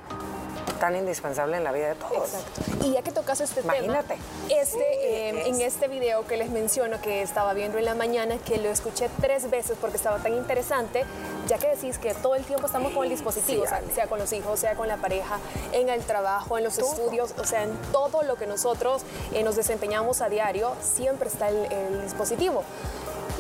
tan 0.80 0.96
indispensable 0.98 1.56
en 1.56 1.64
la 1.64 1.72
vida 1.72 1.90
de 1.90 1.96
todos? 1.96 2.34
Exacto. 2.34 2.62
Y 2.86 2.92
ya 2.92 3.02
que 3.02 3.12
tocas 3.12 3.40
este 3.40 3.62
Imagínate. 3.62 4.16
tema, 4.16 4.62
este, 4.62 5.30
eh, 5.30 5.48
en 5.48 5.62
este 5.62 5.88
video 5.88 6.26
que 6.28 6.36
les 6.36 6.50
menciono 6.50 7.00
que 7.00 7.22
estaba 7.22 7.54
viendo 7.54 7.78
en 7.78 7.86
la 7.86 7.96
mañana, 7.96 8.38
que 8.38 8.58
lo 8.58 8.70
escuché 8.70 9.10
tres 9.22 9.50
veces 9.50 9.78
porque 9.80 9.96
estaba 9.96 10.18
tan 10.18 10.34
interesante, 10.34 11.06
ya 11.48 11.58
que 11.58 11.70
decís 11.70 11.98
que 11.98 12.14
todo 12.14 12.36
el 12.36 12.44
tiempo 12.44 12.66
estamos 12.68 12.92
con 12.92 13.06
el 13.06 13.10
dispositivo, 13.12 13.64
Sí, 13.66 13.92
o 13.92 13.96
sea, 13.96 14.08
con 14.08 14.20
los 14.20 14.34
hijos, 14.34 14.60
sea 14.60 14.76
con 14.76 14.90
la 14.90 14.98
pareja, 14.98 15.40
en 15.72 15.88
el 15.88 16.02
trabajo, 16.04 16.58
en 16.58 16.66
los 16.66 16.78
estudios, 16.78 17.34
o 17.40 17.46
sea, 17.46 17.64
en 17.64 17.72
todo 17.94 18.24
lo 18.24 18.36
que 18.36 18.46
nosotros 18.46 19.04
eh, 19.34 19.42
nos 19.44 19.56
desempeñamos 19.56 20.22
a 20.22 20.28
diario, 20.28 20.74
siempre 20.82 21.30
está 21.30 21.48
el, 21.48 21.72
el 21.72 22.02
dispositivo. 22.04 22.64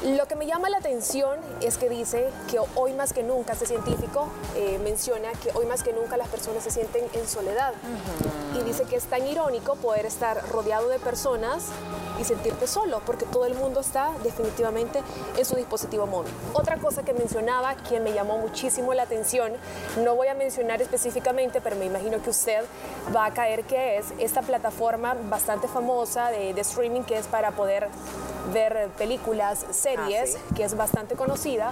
Lo 0.04 0.28
que 0.28 0.36
me 0.36 0.46
llama 0.46 0.70
la 0.70 0.80
atención 0.80 1.40
es 1.62 1.78
que 1.78 1.88
dice 1.88 2.30
que 2.52 2.60
hoy 2.76 2.92
más 2.92 3.14
que 3.14 3.24
nunca, 3.24 3.54
este 3.54 3.68
científico 3.68 4.28
eh, 4.54 4.78
menciona 4.84 5.32
que 5.32 5.50
hoy 5.54 5.66
más 5.66 5.82
que 5.82 5.94
nunca 5.94 6.18
las 6.18 6.28
personas 6.28 6.62
se 6.62 6.72
sienten 6.72 7.06
en 7.14 7.26
soledad. 7.26 7.74
Y 8.54 8.64
dice 8.66 8.84
que 8.84 8.98
es 8.98 9.06
tan 9.06 9.26
irónico 9.26 9.78
poder 9.78 10.06
estar 10.06 10.46
rodeado 10.50 10.90
de 10.90 11.00
personas 11.00 11.68
y 12.20 12.26
sentirte 12.26 12.68
solo, 12.68 13.02
porque 13.06 13.26
todo 13.26 13.46
el 13.46 13.56
mundo 13.56 13.80
está 13.80 14.12
definitivamente 14.24 15.02
en 15.38 15.46
su 15.46 15.56
dispositivo 15.56 16.06
móvil. 16.06 16.34
Otra 16.52 16.76
cosa 16.80 17.04
que 17.04 17.14
mencionaba 17.14 17.76
que 17.76 18.02
me 18.02 18.12
llamó 18.12 18.38
muchísimo 18.38 18.94
la 18.94 19.04
atención, 19.04 19.54
no 20.04 20.16
voy 20.16 20.28
a 20.28 20.34
mencionar 20.34 20.82
específicamente, 20.82 21.62
pero 21.62 21.78
me 21.78 21.86
imagino 21.86 22.22
que 22.22 22.30
usted 22.30 22.66
va 23.16 23.28
a 23.28 23.34
caer 23.34 23.64
que 23.64 24.00
es 24.00 24.08
esta 24.20 24.42
plataforma 24.42 25.16
bastante 25.30 25.70
famosa 25.70 26.30
de, 26.30 26.54
de 26.54 26.62
streaming 26.62 27.04
que 27.04 27.18
es 27.18 27.28
para 27.28 27.52
poder 27.52 27.88
ver 28.52 28.90
películas, 28.98 29.66
series, 29.72 30.34
sí. 30.34 30.40
que 30.56 30.64
es 30.64 30.76
bastante 30.76 31.16
conocida, 31.16 31.72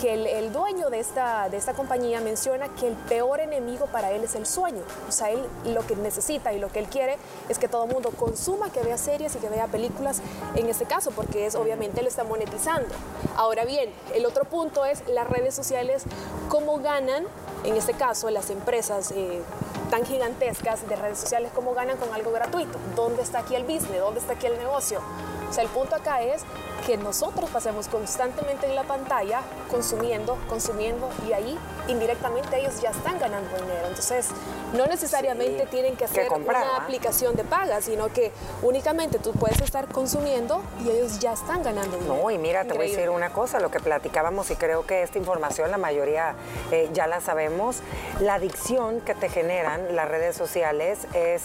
que 0.00 0.12
el, 0.12 0.26
el 0.26 0.52
dueño 0.52 0.90
de 0.90 1.00
esta, 1.00 1.48
de 1.48 1.56
esta 1.56 1.72
compañía 1.72 2.20
menciona 2.20 2.68
que 2.68 2.88
el 2.88 2.94
peor 2.94 3.40
enemigo 3.40 3.86
para 3.86 4.12
él 4.12 4.24
es 4.24 4.34
el 4.34 4.46
sueño. 4.46 4.82
O 5.08 5.12
sea, 5.12 5.30
él 5.30 5.44
lo 5.64 5.86
que 5.86 5.96
necesita 5.96 6.52
y 6.52 6.58
lo 6.58 6.68
que 6.68 6.80
él 6.80 6.86
quiere 6.86 7.16
es 7.48 7.58
que 7.58 7.66
todo 7.66 7.84
el 7.84 7.92
mundo 7.92 8.10
consuma, 8.10 8.70
que 8.70 8.82
vea 8.82 8.98
series 8.98 9.34
y 9.36 9.38
que 9.38 9.48
vea 9.48 9.66
películas 9.66 10.20
en 10.54 10.68
este 10.68 10.84
caso, 10.84 11.12
porque 11.12 11.46
es 11.46 11.54
obviamente 11.54 12.02
lo 12.02 12.08
está 12.08 12.24
monetizando. 12.24 12.88
Ahora 13.36 13.64
bien, 13.64 13.90
el 14.14 14.26
otro 14.26 14.44
punto 14.44 14.84
es 14.84 15.02
las 15.08 15.26
redes 15.28 15.54
sociales, 15.54 16.04
cómo 16.50 16.78
ganan, 16.78 17.24
en 17.64 17.76
este 17.76 17.94
caso, 17.94 18.30
las 18.30 18.50
empresas. 18.50 19.10
eh, 19.12 19.42
tan 19.86 20.04
gigantescas 20.04 20.88
de 20.88 20.96
redes 20.96 21.18
sociales 21.18 21.52
como 21.54 21.72
ganan 21.72 21.96
con 21.96 22.12
algo 22.12 22.32
gratuito. 22.32 22.78
¿Dónde 22.94 23.22
está 23.22 23.40
aquí 23.40 23.54
el 23.54 23.62
business? 23.62 24.00
¿Dónde 24.00 24.20
está 24.20 24.32
aquí 24.32 24.46
el 24.46 24.58
negocio? 24.58 25.00
O 25.48 25.52
sea, 25.52 25.62
el 25.62 25.70
punto 25.70 25.94
acá 25.96 26.22
es 26.22 26.42
que 26.86 26.96
nosotros 26.96 27.50
pasemos 27.50 27.88
constantemente 27.88 28.66
en 28.66 28.76
la 28.76 28.84
pantalla 28.84 29.40
consumiendo, 29.70 30.38
consumiendo 30.48 31.08
y 31.28 31.32
ahí 31.32 31.58
indirectamente 31.88 32.60
ellos 32.60 32.80
ya 32.80 32.90
están 32.90 33.18
ganando 33.18 33.56
dinero. 33.56 33.88
Entonces, 33.88 34.28
no 34.72 34.86
necesariamente 34.86 35.66
tienen 35.66 35.96
que 35.96 36.04
hacer 36.04 36.30
una 36.30 36.76
aplicación 36.76 37.34
de 37.34 37.44
paga, 37.44 37.80
sino 37.80 38.08
que 38.12 38.32
únicamente 38.62 39.18
tú 39.18 39.32
puedes 39.32 39.60
estar 39.60 39.88
consumiendo 39.88 40.62
y 40.84 40.90
ellos 40.90 41.18
ya 41.18 41.32
están 41.32 41.62
ganando 41.62 41.96
dinero. 41.96 42.20
No, 42.22 42.30
y 42.30 42.38
mira, 42.38 42.64
te 42.64 42.74
voy 42.74 42.86
a 42.86 42.90
decir 42.90 43.10
una 43.10 43.30
cosa, 43.30 43.58
lo 43.58 43.70
que 43.70 43.80
platicábamos 43.80 44.50
y 44.50 44.56
creo 44.56 44.86
que 44.86 45.02
esta 45.02 45.18
información 45.18 45.70
la 45.70 45.78
mayoría 45.78 46.34
eh, 46.70 46.88
ya 46.92 47.06
la 47.06 47.20
sabemos, 47.20 47.78
la 48.20 48.34
adicción 48.34 49.00
que 49.00 49.14
te 49.14 49.28
generan 49.28 49.94
las 49.96 50.08
redes 50.08 50.36
sociales 50.36 51.06
es 51.14 51.42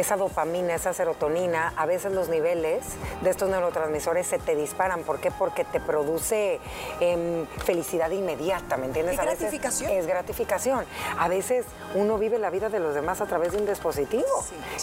esa 0.00 0.16
dopamina, 0.16 0.74
esa 0.74 0.92
serotonina, 0.92 1.72
a 1.76 1.86
veces 1.86 2.12
los 2.12 2.28
niveles 2.28 2.84
de 3.22 3.30
estos 3.30 3.48
neurotransmisores 3.48 4.26
se 4.26 4.38
te 4.38 4.56
disparan. 4.56 5.02
¿Por 5.02 5.20
qué? 5.20 5.30
Porque 5.30 5.64
te 5.64 5.80
produce 5.80 6.58
em, 7.00 7.46
felicidad 7.64 8.10
inmediata, 8.10 8.76
¿me 8.76 8.86
entiendes? 8.86 9.14
Es 9.14 9.24
gratificación. 9.24 9.90
es 9.90 10.06
gratificación. 10.06 10.84
A 11.18 11.28
veces 11.28 11.66
uno 11.94 12.18
vive 12.18 12.38
la 12.38 12.50
vida 12.50 12.68
de 12.68 12.80
los 12.80 12.94
demás 12.94 13.20
a 13.20 13.26
través 13.26 13.52
de 13.52 13.58
un 13.58 13.66
dispositivo. 13.66 14.24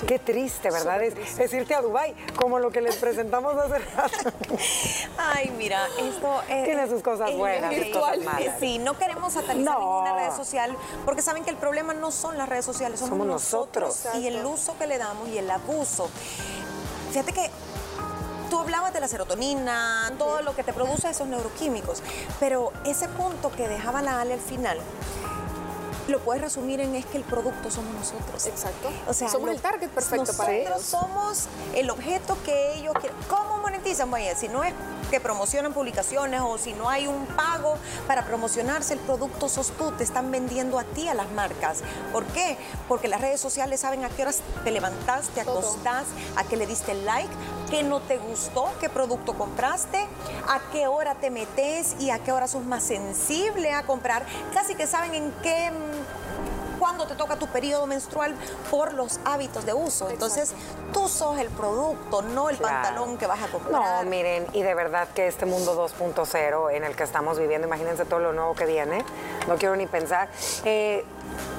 Qué 0.07 0.19
triste, 0.19 0.71
¿verdad? 0.71 1.01
Es, 1.03 1.53
irte 1.53 1.73
a 1.73 1.81
Dubai 1.81 2.13
como 2.35 2.59
lo 2.59 2.71
que 2.71 2.81
les 2.81 2.97
presentamos 2.97 3.55
hace 3.55 3.79
rato. 3.79 4.31
Ay, 5.17 5.51
mira, 5.57 5.87
esto 5.99 6.41
es, 6.49 6.65
tiene 6.65 6.87
sus 6.87 7.01
cosas 7.01 7.35
buenas, 7.35 7.73
sus 7.73 7.87
cosas 7.87 8.17
malas. 8.19 8.55
Sí, 8.59 8.77
no 8.79 8.97
queremos 8.97 9.33
satanizar 9.33 9.79
ninguna 9.79 10.13
red 10.13 10.35
social 10.35 10.75
porque 11.05 11.21
saben 11.21 11.43
que 11.43 11.49
el 11.49 11.57
problema 11.57 11.93
no 11.93 12.11
son 12.11 12.37
las 12.37 12.47
redes 12.47 12.65
sociales, 12.65 12.99
somos, 12.99 13.25
nosotros, 13.25 14.05
y 14.15 14.27
el 14.27 14.45
uso 14.45 14.77
que 14.77 14.87
le 14.87 14.97
damos 14.97 15.06
y 15.33 15.37
el 15.37 15.49
abuso. 15.49 16.09
Fíjate 17.11 17.33
que 17.33 17.49
tú 18.49 18.59
hablabas 18.59 18.93
de 18.93 18.99
la 18.99 19.07
serotonina, 19.07 20.11
todo 20.17 20.41
lo 20.41 20.55
que 20.55 20.63
te 20.63 20.73
produce 20.73 21.09
esos 21.09 21.27
neuroquímicos, 21.27 22.01
pero 22.39 22.71
ese 22.85 23.07
punto 23.09 23.51
que 23.51 23.67
dejaba 23.67 24.01
la 24.01 24.21
Ale 24.21 24.33
al 24.33 24.39
final, 24.39 24.77
lo 26.07 26.19
puedes 26.19 26.41
resumir 26.41 26.79
en 26.79 26.95
es 26.95 27.05
que 27.05 27.17
el 27.17 27.23
producto 27.23 27.69
somos 27.71 27.93
nosotros. 27.93 28.45
Exacto. 28.45 28.89
O 29.07 29.13
sea, 29.13 29.29
somos 29.29 29.49
el 29.49 29.59
target 29.59 29.89
perfecto 29.89 30.33
para 30.33 30.53
ellos. 30.53 30.69
Nosotros 30.69 31.01
somos 31.09 31.47
el 31.75 31.89
objeto 31.89 32.37
que 32.45 32.75
ellos 32.75 32.93
quieren. 32.99 33.17
¿Cómo 33.27 33.57
monetizan? 33.59 34.09
Vaya, 34.09 34.35
si 34.35 34.47
no 34.47 34.63
es 34.63 34.73
que 35.09 35.19
promocionan 35.19 35.73
publicaciones 35.73 36.41
o 36.43 36.57
si 36.57 36.73
no 36.73 36.89
hay 36.89 37.07
un 37.07 37.25
pago 37.27 37.77
para 38.07 38.25
promocionarse 38.25 38.93
el 38.93 38.99
producto 38.99 39.49
sos 39.49 39.71
tú, 39.71 39.91
te 39.91 40.03
están 40.03 40.31
vendiendo 40.31 40.79
a 40.79 40.83
ti 40.83 41.07
a 41.07 41.13
las 41.13 41.31
marcas. 41.31 41.79
¿Por 42.11 42.25
qué? 42.25 42.57
Porque 42.87 43.07
las 43.07 43.21
redes 43.21 43.39
sociales 43.39 43.79
saben 43.79 44.03
a 44.03 44.09
qué 44.09 44.23
horas 44.23 44.41
te 44.63 44.71
levantaste, 44.71 45.33
te 45.33 45.41
acostás, 45.41 46.05
a 46.35 46.43
qué 46.43 46.57
le 46.57 46.67
diste 46.67 46.93
like, 46.93 47.29
qué 47.69 47.83
no 47.83 47.99
te 47.99 48.17
gustó, 48.17 48.69
qué 48.79 48.89
producto 48.89 49.33
compraste, 49.33 50.07
a 50.47 50.59
qué 50.71 50.87
hora 50.87 51.15
te 51.15 51.29
metes 51.29 51.95
y 51.99 52.09
a 52.09 52.19
qué 52.19 52.31
hora 52.31 52.47
sos 52.47 52.63
más 52.63 52.83
sensible 52.83 53.71
a 53.71 53.83
comprar. 53.83 54.25
Casi 54.53 54.75
que 54.75 54.87
saben 54.87 55.13
en 55.13 55.31
qué 55.43 55.71
cuando 56.79 57.07
te 57.07 57.15
toca 57.15 57.37
tu 57.37 57.47
periodo 57.47 57.87
menstrual 57.87 58.35
por 58.69 58.93
los 58.93 59.19
hábitos 59.25 59.65
de 59.65 59.73
uso. 59.73 60.09
Entonces, 60.09 60.53
tú 60.93 61.07
sos 61.07 61.39
el 61.39 61.49
producto, 61.49 62.21
no 62.21 62.49
el 62.49 62.57
pantalón 62.57 63.17
que 63.17 63.27
vas 63.27 63.41
a 63.41 63.47
comprar. 63.47 64.03
No, 64.03 64.09
miren, 64.09 64.47
y 64.53 64.61
de 64.61 64.73
verdad 64.73 65.07
que 65.13 65.27
este 65.27 65.45
mundo 65.45 65.75
2.0 65.75 66.73
en 66.73 66.83
el 66.83 66.95
que 66.95 67.03
estamos 67.03 67.39
viviendo, 67.39 67.67
imagínense 67.67 68.05
todo 68.05 68.19
lo 68.19 68.33
nuevo 68.33 68.53
que 68.53 68.65
viene, 68.65 69.03
no 69.47 69.55
quiero 69.57 69.75
ni 69.75 69.87
pensar. 69.87 70.29
Eh, 70.65 71.03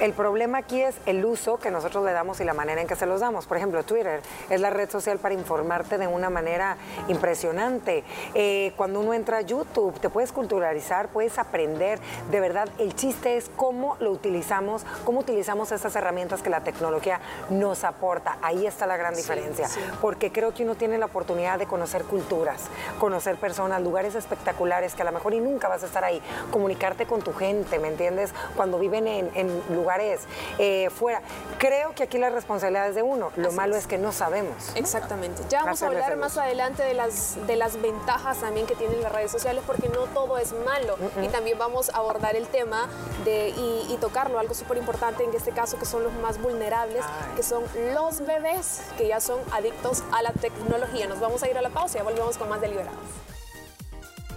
el 0.01 0.13
problema 0.13 0.59
aquí 0.59 0.83
es 0.83 0.97
el 1.07 1.25
uso 1.25 1.59
que 1.59 1.71
nosotros 1.71 2.05
le 2.05 2.13
damos 2.13 2.41
y 2.41 2.45
la 2.45 2.55
manera 2.55 2.81
en 2.81 2.87
que 2.87 2.97
se 2.97 3.07
los 3.07 3.21
damos. 3.21 3.47
Por 3.47 3.57
ejemplo, 3.57 3.83
Twitter 3.83 4.23
es 4.51 4.61
la 4.61 4.71
red 4.71 4.91
social 4.91 5.19
para 5.19 5.35
informarte 5.35 5.99
de 5.99 6.07
una 6.07 6.31
manera 6.31 6.77
impresionante. 7.09 8.05
Eh, 8.35 8.73
cuando 8.77 9.01
uno 9.01 9.15
entra 9.15 9.39
a 9.39 9.41
YouTube, 9.41 9.99
te 10.01 10.11
puedes 10.11 10.33
culturalizar, 10.33 11.09
puedes 11.09 11.39
aprender. 11.39 11.99
De 12.31 12.41
verdad, 12.41 12.69
el 12.79 12.95
chiste 12.95 13.37
es 13.37 13.51
cómo 13.57 13.97
lo 14.01 14.11
utilizamos, 14.11 14.85
cómo 15.05 15.21
utilizamos 15.21 15.73
esas 15.73 15.95
herramientas 15.97 16.43
que 16.43 16.51
la 16.51 16.61
tecnología 16.61 17.21
nos 17.51 17.85
aporta. 17.85 18.39
Ahí 18.43 18.67
está 18.67 18.87
la 18.87 18.97
gran 18.97 19.15
diferencia. 19.15 19.69
Porque 20.01 20.33
creo 20.33 20.55
que 20.55 20.65
uno 20.65 20.75
tiene 20.75 20.99
la 20.99 21.07
oportunidad 21.07 21.59
de 21.59 21.67
conocer 21.67 22.05
culturas, 22.05 22.69
conocer 22.99 23.37
personas, 23.37 23.83
lugares 23.83 24.15
espectaculares 24.15 24.95
que 24.95 25.03
a 25.03 25.05
lo 25.05 25.13
mejor 25.13 25.35
y 25.35 25.41
nunca 25.41 25.69
vas 25.69 25.83
a 25.83 25.87
estar 25.87 26.05
ahí. 26.05 26.23
Comunicarte 26.51 27.07
con 27.07 27.23
tu 27.23 27.33
gente, 27.33 27.79
¿me 27.79 27.89
entiendes? 27.89 28.33
Cuando 28.57 28.79
viven 28.79 29.07
en, 29.07 29.31
en 29.35 29.63
lugares 29.69 30.23
eh, 30.59 30.91
fuera. 30.91 31.23
Creo 31.59 31.95
que 31.95 32.05
aquí 32.05 32.19
la 32.19 32.31
responsabilidad 32.31 32.89
es 32.89 32.95
de 32.95 33.03
uno. 33.03 33.31
Lo 33.37 33.53
malo 33.53 33.77
es. 33.77 33.87
que 33.87 33.99
no 33.99 34.13
sabemos. 34.13 34.73
Exactamente. 34.75 35.43
Ya 35.49 35.65
vamos 35.65 35.83
a 35.83 35.87
hablar 35.87 36.17
más 36.17 36.37
adelante 36.37 36.83
de 36.83 36.95
las, 36.95 37.47
de 37.47 37.57
las 37.57 37.81
ventajas 37.81 38.39
también 38.39 38.67
que 38.67 38.75
tienen 38.75 39.03
las 39.03 39.13
redes 39.13 39.31
sociales 39.31 39.63
porque 39.67 39.89
no 39.89 40.05
todo 40.07 40.39
es 40.39 40.53
malo. 40.65 40.97
Y 41.23 41.29
también 41.29 41.59
vamos 41.59 41.91
a 41.91 41.99
abordar 41.99 42.37
el 42.37 42.47
tema 42.49 42.89
de, 43.25 43.49
y, 43.49 43.97
tocarlo, 44.01 44.39
algo 44.39 44.55
súper 44.55 44.77
importante 44.79 45.25
en 45.25 45.35
este 45.35 45.53
caso 45.53 45.79
que 45.79 45.85
son 45.85 46.05
los 46.05 46.13
más 46.15 46.41
vulnerables, 46.41 47.05
que 47.37 47.43
son 47.43 47.65
los 47.95 48.25
bebés 48.27 48.83
que 48.97 49.09
ya 49.09 49.21
son 49.21 49.41
adictos 49.53 50.05
a 50.13 50.23
la 50.23 50.33
tecnología. 50.33 51.07
Nos 51.07 51.21
vamos 51.21 51.43
a 51.43 51.49
ir 51.49 51.57
a 51.59 51.63
la 51.63 51.71
pausa 51.71 51.97
y 51.97 51.99
ya 51.99 52.05
volvemos 52.05 52.37
con 52.39 52.49
más 52.49 52.61
deliberados. 52.61 52.99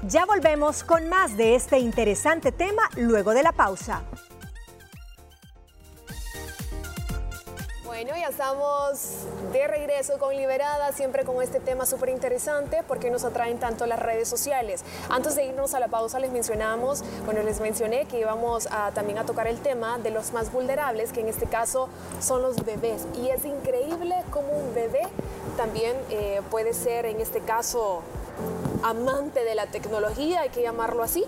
Ya 0.08 0.26
volvemos 0.26 0.84
con 0.84 1.10
más 1.10 1.38
de 1.38 1.54
este 1.54 1.78
interesante 1.78 2.52
tema 2.52 2.90
luego 2.96 3.36
de 3.36 3.44
la 3.44 3.52
pausa. 3.52 4.02
Bueno, 8.04 8.18
ya 8.18 8.30
estamos 8.30 9.00
de 9.54 9.68
regreso 9.68 10.18
con 10.18 10.36
Liberada, 10.36 10.92
siempre 10.92 11.24
con 11.24 11.40
este 11.44 11.60
tema 11.60 11.86
súper 11.86 12.10
interesante, 12.10 12.82
porque 12.88 13.12
nos 13.12 13.24
atraen 13.24 13.60
tanto 13.60 13.86
las 13.86 14.00
redes 14.00 14.28
sociales. 14.28 14.84
Antes 15.08 15.36
de 15.36 15.46
irnos 15.46 15.76
a 15.76 15.80
la 15.80 15.88
pausa 15.88 16.18
les 16.18 16.32
mencionamos, 16.32 17.04
bueno, 17.26 17.44
les 17.44 17.60
mencioné 17.60 18.06
que 18.06 18.20
íbamos 18.20 18.68
a, 18.72 18.90
también 18.90 19.20
a 19.20 19.26
tocar 19.28 19.46
el 19.46 19.60
tema 19.60 20.00
de 20.00 20.10
los 20.10 20.34
más 20.34 20.52
vulnerables, 20.52 21.12
que 21.12 21.20
en 21.20 21.28
este 21.28 21.46
caso 21.46 21.90
son 22.20 22.42
los 22.42 22.66
bebés. 22.66 23.06
Y 23.14 23.28
es 23.30 23.46
increíble 23.46 24.16
cómo 24.32 24.52
un 24.52 24.74
bebé 24.74 25.04
también 25.56 25.96
eh, 26.10 26.42
puede 26.50 26.74
ser, 26.74 27.06
en 27.06 27.22
este 27.22 27.42
caso, 27.42 28.02
amante 28.82 29.44
de 29.44 29.54
la 29.54 29.68
tecnología, 29.68 30.42
hay 30.42 30.50
que 30.50 30.64
llamarlo 30.64 31.04
así, 31.04 31.24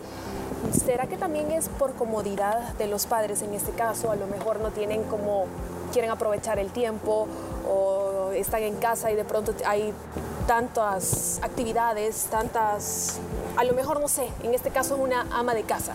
¿Será 0.72 1.06
que 1.06 1.18
también 1.18 1.52
es 1.52 1.70
por 1.70 1.94
comodidad 1.94 2.74
de 2.76 2.88
los 2.88 3.06
padres 3.06 3.42
en 3.42 3.54
este 3.54 3.74
caso? 3.74 4.12
A 4.12 4.16
lo 4.16 4.26
mejor 4.28 4.60
no 4.60 4.72
tienen 4.72 5.04
como 5.04 5.46
quieren 5.94 6.12
aprovechar 6.12 6.60
el 6.60 6.72
tiempo 6.72 7.28
o 7.70 8.32
están 8.36 8.64
en 8.64 8.76
casa 8.76 9.12
y 9.12 9.16
de 9.16 9.24
pronto 9.24 9.54
hay 9.66 9.94
tantas 10.48 11.40
actividades, 11.42 12.26
tantas, 12.26 13.20
a 13.56 13.64
lo 13.64 13.74
mejor 13.74 14.02
no 14.02 14.08
sé, 14.08 14.28
en 14.44 14.54
este 14.54 14.72
caso 14.72 14.96
es 14.96 15.02
una 15.02 15.26
ama 15.32 15.54
de 15.54 15.64
casa. 15.64 15.94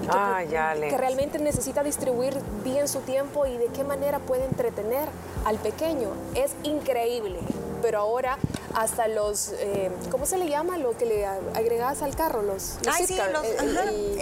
Que, 0.00 0.08
ah, 0.10 0.74
que 0.78 0.96
realmente 0.96 1.38
necesita 1.38 1.82
distribuir 1.82 2.38
bien 2.64 2.86
su 2.86 3.00
tiempo 3.00 3.44
y 3.44 3.58
de 3.58 3.66
qué 3.66 3.82
manera 3.82 4.20
puede 4.20 4.44
entretener 4.44 5.08
al 5.44 5.58
pequeño. 5.58 6.10
Es 6.34 6.54
increíble, 6.62 7.40
pero 7.86 8.00
ahora 8.00 8.36
hasta 8.74 9.06
los, 9.06 9.52
eh, 9.60 9.92
¿cómo 10.10 10.26
se 10.26 10.38
le 10.38 10.48
llama? 10.48 10.76
Lo 10.76 10.98
que 10.98 11.06
le 11.06 11.24
agregas 11.24 12.02
al 12.02 12.16
carro, 12.16 12.42
los, 12.42 12.78
los 12.84 12.94
Ay, 12.96 13.06
sí, 13.06 13.16
los, 13.32 13.44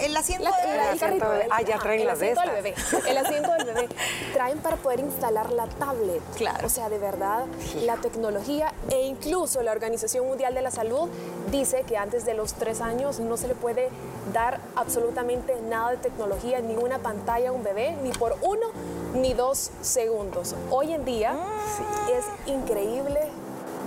el, 0.03 0.15
asiento 0.15 0.51
del 0.51 0.99
carrito. 0.99 1.25
Ah, 1.49 1.63
ya 1.63 1.79
traen 1.79 2.05
las 2.05 2.17
asiento 2.17 2.41
del 2.41 2.51
bebé. 2.51 2.75
El 3.09 3.17
asiento 3.17 3.51
del 3.53 3.65
bebé. 3.65 3.89
Traen 4.33 4.59
para 4.59 4.75
poder 4.75 4.99
instalar 4.99 5.51
la 5.51 5.65
tablet. 5.65 6.21
Claro. 6.37 6.67
O 6.67 6.69
sea, 6.69 6.89
de 6.89 6.99
verdad, 6.99 7.45
la 7.81 7.97
tecnología 7.97 8.71
e 8.91 9.01
incluso 9.01 9.63
la 9.63 9.71
Organización 9.71 10.27
Mundial 10.27 10.53
de 10.53 10.61
la 10.61 10.69
Salud 10.69 11.09
dice 11.49 11.83
que 11.87 11.97
antes 11.97 12.23
de 12.23 12.35
los 12.35 12.53
tres 12.53 12.81
años 12.81 13.19
no 13.19 13.37
se 13.37 13.47
le 13.47 13.55
puede 13.55 13.89
dar 14.31 14.59
absolutamente 14.75 15.59
nada 15.67 15.89
de 15.89 15.97
tecnología, 15.97 16.59
ni 16.59 16.75
una 16.75 16.99
pantalla 16.99 17.49
a 17.49 17.51
un 17.51 17.63
bebé, 17.63 17.97
ni 18.03 18.11
por 18.11 18.37
uno 18.43 18.67
ni 19.15 19.33
dos 19.33 19.71
segundos. 19.81 20.53
Hoy 20.69 20.93
en 20.93 21.03
día 21.03 21.33
mm. 21.33 22.09
es 22.11 22.53
increíble 22.53 23.21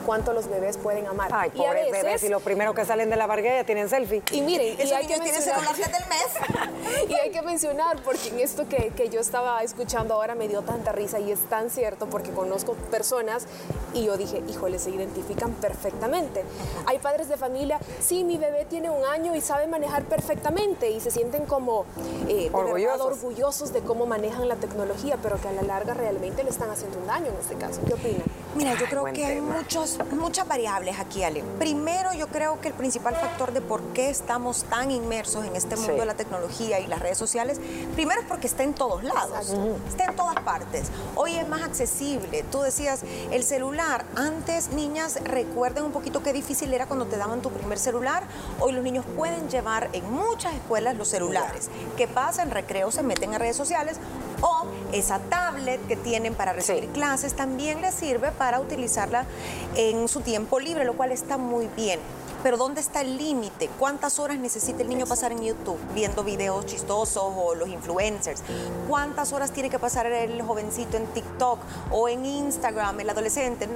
cuánto 0.08 0.32
los 0.32 0.48
bebés 0.48 0.78
pueden 0.78 1.06
amar. 1.06 1.30
Ay, 1.34 1.50
pobres 1.50 1.90
bebés, 1.90 2.22
y 2.22 2.30
lo 2.30 2.40
primero 2.40 2.72
que 2.72 2.86
salen 2.86 3.10
de 3.10 3.16
la 3.16 3.26
barguera 3.26 3.62
tienen 3.64 3.90
selfie. 3.90 4.22
Y 4.32 4.40
miren, 4.40 4.74
y 4.80 4.90
hay 4.90 5.06
que 5.06 5.18
mencionar, 5.18 5.76
del 5.76 6.08
mes. 6.08 7.08
y 7.10 7.12
hay 7.12 7.30
que 7.30 7.42
mencionar, 7.42 8.02
porque 8.02 8.30
en 8.30 8.40
esto 8.40 8.66
que, 8.66 8.90
que 8.96 9.10
yo 9.10 9.20
estaba 9.20 9.62
escuchando 9.62 10.14
ahora 10.14 10.34
me 10.34 10.48
dio 10.48 10.62
tanta 10.62 10.92
risa 10.92 11.20
y 11.20 11.30
es 11.30 11.40
tan 11.50 11.68
cierto 11.68 12.06
porque 12.06 12.30
conozco 12.30 12.72
personas 12.90 13.46
Y 13.92 14.06
yo 14.06 14.16
dije, 14.16 14.42
híjole, 14.48 14.78
se 14.78 14.88
identifican 14.88 15.52
perfectamente. 15.52 16.42
Hay 16.86 17.00
padres 17.00 17.28
de 17.28 17.36
familia, 17.36 17.78
sí, 18.00 18.24
mi 18.24 18.38
bebé 18.38 18.64
tiene 18.64 18.88
un 18.88 19.04
año 19.04 19.36
y 19.36 19.42
sabe 19.42 19.66
manejar 19.66 20.04
perfectamente 20.04 20.90
y 20.90 21.00
se 21.00 21.10
sienten 21.10 21.44
como 21.44 21.84
eh, 22.28 22.48
orgullosos. 22.54 23.06
orgullosos 23.06 23.72
de 23.74 23.80
cómo 23.80 24.06
manejan 24.06 24.48
la 24.48 24.56
tecnología, 24.56 25.18
pero 25.22 25.38
que 25.38 25.48
a 25.48 25.52
la 25.52 25.62
larga 25.62 25.92
realmente 25.92 26.44
le 26.44 26.48
están 26.48 26.70
haciendo 26.70 26.98
un 26.98 27.06
daño 27.06 27.26
en 27.26 27.36
este 27.36 27.56
caso. 27.56 27.82
¿Qué 27.86 27.92
opinan? 27.92 28.24
Mira, 28.54 28.74
yo 28.74 28.86
creo 28.86 29.04
que 29.12 29.24
hay 29.24 29.40
muchos, 29.40 29.98
muchas 30.12 30.48
variables 30.48 30.98
aquí, 30.98 31.22
Ale. 31.22 31.44
Primero, 31.58 32.12
yo 32.14 32.28
creo 32.28 32.60
que 32.60 32.68
el 32.68 32.74
principal 32.74 33.14
factor 33.14 33.52
de 33.52 33.60
por 33.60 33.82
qué 33.92 34.08
estamos 34.10 34.64
tan 34.64 34.90
inmersos 34.90 35.44
en 35.44 35.54
este 35.54 35.76
mundo 35.76 35.96
de 35.96 36.06
la 36.06 36.14
tecnología 36.14 36.80
y 36.80 36.86
las 36.86 37.00
redes 37.00 37.18
sociales, 37.18 37.60
primero 37.94 38.20
es 38.20 38.26
porque 38.26 38.46
está 38.46 38.62
en 38.62 38.74
todos 38.74 39.04
lados, 39.04 39.54
está 39.88 40.04
en 40.04 40.16
todas 40.16 40.40
partes. 40.40 40.88
Hoy 41.14 41.36
es 41.36 41.48
más 41.48 41.62
accesible. 41.62 42.44
Tú 42.50 42.60
decías, 42.60 43.02
el 43.30 43.44
celular, 43.44 44.04
antes 44.16 44.70
niñas, 44.70 45.18
recuerden 45.22 45.84
un 45.84 45.92
poquito 45.92 46.22
qué 46.22 46.32
difícil 46.32 46.72
era 46.72 46.86
cuando 46.86 47.06
te 47.06 47.16
daban 47.16 47.42
tu 47.42 47.50
primer 47.50 47.78
celular. 47.78 48.24
Hoy 48.60 48.72
los 48.72 48.82
niños 48.82 49.04
pueden 49.16 49.48
llevar 49.48 49.90
en 49.92 50.10
muchas 50.10 50.54
escuelas 50.54 50.96
los 50.96 51.08
celulares. 51.08 51.68
¿Qué 51.96 52.08
pasa? 52.08 52.42
En 52.42 52.50
recreo 52.50 52.90
se 52.90 53.02
meten 53.02 53.34
a 53.34 53.38
redes 53.38 53.56
sociales 53.56 53.98
o 54.40 54.66
esa 54.92 55.18
tablet 55.18 55.86
que 55.86 55.96
tienen 55.96 56.34
para 56.34 56.52
recibir 56.52 56.88
clases 56.90 57.34
también 57.34 57.80
les 57.80 57.94
sirve 57.94 58.30
para 58.32 58.60
utilizarla 58.60 59.26
en 59.74 60.08
su 60.08 60.20
tiempo 60.20 60.60
libre, 60.60 60.84
lo 60.84 60.96
cual 60.96 61.12
está 61.12 61.38
muy 61.38 61.68
bien. 61.76 62.00
Pero 62.42 62.56
¿dónde 62.56 62.80
está 62.80 63.00
el 63.00 63.16
límite? 63.16 63.68
¿Cuántas 63.78 64.20
horas 64.20 64.38
necesita 64.38 64.82
el 64.82 64.88
niño 64.88 65.06
pasar 65.06 65.32
en 65.32 65.42
YouTube 65.42 65.78
viendo 65.92 66.22
videos 66.22 66.66
chistosos 66.66 67.32
o 67.36 67.56
los 67.56 67.68
influencers? 67.68 68.42
¿Cuántas 68.88 69.32
horas 69.32 69.50
tiene 69.50 69.70
que 69.70 69.80
pasar 69.80 70.06
el 70.06 70.40
jovencito 70.42 70.96
en 70.96 71.06
TikTok 71.06 71.58
o 71.90 72.08
en 72.08 72.24
Instagram, 72.24 73.00
el 73.00 73.10
adolescente? 73.10 73.68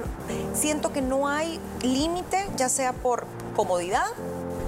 Siento 0.53 0.93
que 0.93 1.01
no 1.01 1.27
hay 1.27 1.59
límite, 1.81 2.47
ya 2.55 2.69
sea 2.69 2.93
por 2.93 3.25
comodidad 3.53 4.07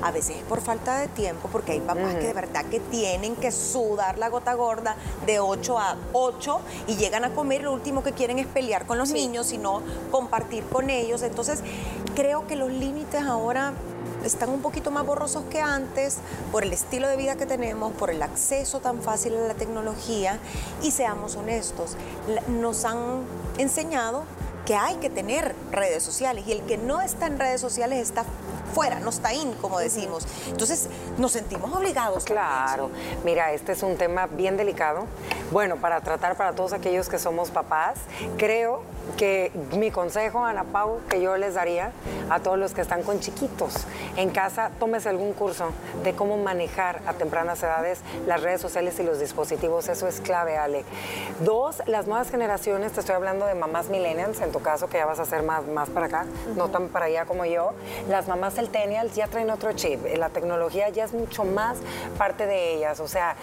a 0.05 0.11
veces 0.11 0.37
es 0.37 0.43
por 0.43 0.61
falta 0.61 0.99
de 0.99 1.07
tiempo, 1.07 1.49
porque 1.51 1.71
hay 1.71 1.79
papás 1.79 2.13
que 2.13 2.27
de 2.27 2.33
verdad 2.33 2.63
que 2.65 2.79
tienen 2.79 3.35
que 3.35 3.51
sudar 3.51 4.19
la 4.19 4.29
gota 4.29 4.53
gorda 4.53 4.95
de 5.25 5.39
8 5.39 5.79
a 5.79 5.97
8 6.13 6.59
y 6.87 6.95
llegan 6.95 7.25
a 7.25 7.33
comer, 7.33 7.63
lo 7.63 7.73
último 7.73 8.03
que 8.03 8.11
quieren 8.11 8.37
es 8.37 8.45
pelear 8.45 8.85
con 8.85 8.99
los 8.99 9.11
niños, 9.11 9.47
sino 9.47 9.81
compartir 10.11 10.63
con 10.65 10.91
ellos. 10.91 11.23
Entonces, 11.23 11.61
creo 12.15 12.45
que 12.45 12.55
los 12.55 12.69
límites 12.69 13.23
ahora 13.23 13.73
están 14.23 14.49
un 14.49 14.61
poquito 14.61 14.91
más 14.91 15.07
borrosos 15.07 15.43
que 15.49 15.59
antes 15.59 16.17
por 16.51 16.63
el 16.63 16.71
estilo 16.71 17.07
de 17.07 17.17
vida 17.17 17.35
que 17.35 17.47
tenemos, 17.47 17.91
por 17.93 18.11
el 18.11 18.21
acceso 18.21 18.81
tan 18.81 19.01
fácil 19.01 19.35
a 19.35 19.47
la 19.47 19.53
tecnología. 19.55 20.37
Y 20.83 20.91
seamos 20.91 21.35
honestos, 21.35 21.97
nos 22.47 22.85
han 22.85 23.23
enseñado 23.57 24.23
que 24.65 24.75
hay 24.75 24.95
que 24.95 25.09
tener 25.09 25.55
redes 25.71 26.03
sociales 26.03 26.45
y 26.47 26.51
el 26.51 26.61
que 26.63 26.77
no 26.77 27.01
está 27.01 27.27
en 27.27 27.39
redes 27.39 27.61
sociales 27.61 27.99
está 27.99 28.25
fuera, 28.73 28.99
no 28.99 29.09
está 29.09 29.33
in, 29.33 29.53
como 29.53 29.79
decimos. 29.79 30.27
Entonces, 30.47 30.89
nos 31.17 31.31
sentimos 31.31 31.73
obligados. 31.73 32.25
Claro. 32.25 32.89
Mira, 33.23 33.53
este 33.53 33.71
es 33.71 33.83
un 33.83 33.95
tema 33.95 34.27
bien 34.27 34.57
delicado. 34.57 35.05
Bueno, 35.51 35.77
para 35.77 36.01
tratar 36.01 36.35
para 36.35 36.53
todos 36.53 36.73
aquellos 36.73 37.07
que 37.07 37.19
somos 37.19 37.51
papás, 37.51 37.99
creo 38.37 38.83
que 39.17 39.51
mi 39.77 39.91
consejo, 39.91 40.43
Ana 40.43 40.63
Pau, 40.63 40.99
que 41.09 41.21
yo 41.21 41.37
les 41.37 41.55
daría 41.55 41.91
a 42.29 42.39
todos 42.39 42.57
los 42.57 42.73
que 42.73 42.81
están 42.81 43.03
con 43.03 43.19
chiquitos 43.19 43.73
en 44.17 44.29
casa, 44.29 44.71
tómese 44.79 45.09
algún 45.09 45.33
curso 45.33 45.71
de 46.03 46.13
cómo 46.13 46.37
manejar 46.37 47.01
a 47.05 47.13
tempranas 47.13 47.61
edades 47.63 47.99
las 48.25 48.41
redes 48.41 48.61
sociales 48.61 48.99
y 48.99 49.03
los 49.03 49.19
dispositivos. 49.19 49.89
Eso 49.89 50.07
es 50.07 50.21
clave, 50.21 50.57
Ale. 50.57 50.83
Dos, 51.41 51.81
las 51.85 52.07
nuevas 52.07 52.29
generaciones, 52.29 52.91
te 52.93 52.99
estoy 52.99 53.15
hablando 53.15 53.45
de 53.45 53.55
mamás 53.55 53.89
millennials, 53.89 54.41
en 54.41 54.51
tu 54.51 54.61
caso, 54.61 54.87
que 54.87 54.97
ya 54.97 55.05
vas 55.05 55.19
a 55.19 55.25
ser 55.25 55.43
más, 55.43 55.65
más 55.67 55.89
para 55.89 56.07
acá, 56.07 56.25
no 56.55 56.69
tan 56.69 56.89
para 56.89 57.05
allá 57.05 57.25
como 57.25 57.45
yo. 57.45 57.73
Las 58.09 58.27
mamás 58.27 58.55
centennials 58.55 59.15
ya 59.15 59.27
traen 59.27 59.49
otro 59.49 59.73
chip. 59.73 59.99
La 60.17 60.29
tecnología 60.29 60.89
ya 60.89 61.05
es 61.05 61.13
mucho 61.13 61.43
más 61.43 61.77
parte 62.17 62.45
de 62.45 62.73
ellas. 62.73 62.99
O 62.99 63.07
sea, 63.07 63.35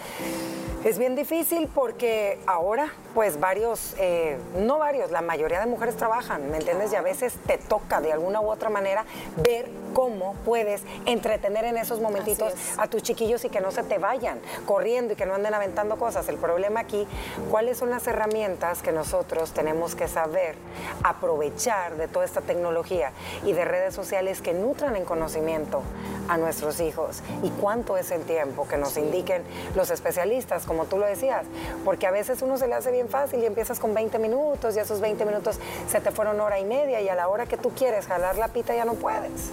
es 0.83 0.97
bien 0.97 1.15
difícil 1.15 1.69
porque 1.73 2.39
ahora, 2.45 2.91
pues 3.13 3.39
varios, 3.39 3.95
eh, 3.97 4.37
no 4.57 4.79
varios, 4.79 5.11
la 5.11 5.21
mayoría 5.21 5.52
de 5.59 5.65
mujeres 5.65 5.95
trabajan, 5.95 6.49
¿me 6.49 6.57
entiendes? 6.57 6.91
Y 6.93 6.95
a 6.95 7.01
veces 7.01 7.33
te 7.45 7.57
toca 7.57 8.01
de 8.01 8.11
alguna 8.11 8.41
u 8.41 8.49
otra 8.49 8.69
manera 8.69 9.05
ver 9.37 9.69
cómo 9.93 10.33
puedes 10.45 10.81
entretener 11.05 11.65
en 11.65 11.77
esos 11.77 11.99
momentitos 11.99 12.53
a 12.77 12.87
tus 12.87 13.03
chiquillos 13.03 13.45
y 13.45 13.49
que 13.49 13.61
no 13.61 13.71
se 13.71 13.83
te 13.83 13.97
vayan 13.97 14.39
corriendo 14.65 15.13
y 15.13 15.15
que 15.15 15.25
no 15.25 15.35
anden 15.35 15.53
aventando 15.53 15.97
cosas. 15.97 16.27
El 16.29 16.37
problema 16.37 16.81
aquí, 16.81 17.07
¿cuáles 17.51 17.77
son 17.77 17.89
las 17.89 18.07
herramientas 18.07 18.81
que 18.81 18.91
nosotros 18.91 19.53
tenemos 19.53 19.95
que 19.95 20.07
saber 20.07 20.55
aprovechar 21.03 21.95
de 21.97 22.07
toda 22.07 22.25
esta 22.25 22.41
tecnología 22.41 23.11
y 23.45 23.53
de 23.53 23.65
redes 23.65 23.93
sociales 23.93 24.41
que 24.41 24.53
nutran 24.53 24.95
en 24.95 25.05
conocimiento 25.05 25.83
a 26.27 26.37
nuestros 26.37 26.79
hijos? 26.79 27.21
¿Y 27.43 27.49
cuánto 27.49 27.97
es 27.97 28.11
el 28.11 28.23
tiempo 28.23 28.67
que 28.67 28.77
nos 28.77 28.97
indiquen 28.97 29.43
los 29.75 29.91
especialistas, 29.91 30.65
como 30.65 30.85
tú 30.85 30.97
lo 30.97 31.05
decías? 31.05 31.45
Porque 31.85 32.07
a 32.07 32.11
veces 32.11 32.41
uno 32.41 32.57
se 32.57 32.67
le 32.67 32.75
hace 32.75 32.91
bien 32.91 33.09
fácil 33.09 33.41
y 33.41 33.45
empiezas 33.45 33.79
con 33.79 33.93
20 33.93 34.17
minutos 34.19 34.75
y 34.75 34.79
esos 34.79 34.99
20 35.01 35.25
minutos 35.25 35.42
se 35.51 36.01
te 36.01 36.11
fueron 36.11 36.39
hora 36.39 36.59
y 36.59 36.65
media 36.65 37.01
y 37.01 37.09
a 37.09 37.15
la 37.15 37.27
hora 37.27 37.45
que 37.45 37.57
tú 37.57 37.71
quieres 37.71 38.07
jalar 38.07 38.37
la 38.37 38.47
pita 38.47 38.75
ya 38.75 38.85
no 38.85 38.93
puedes. 38.93 39.51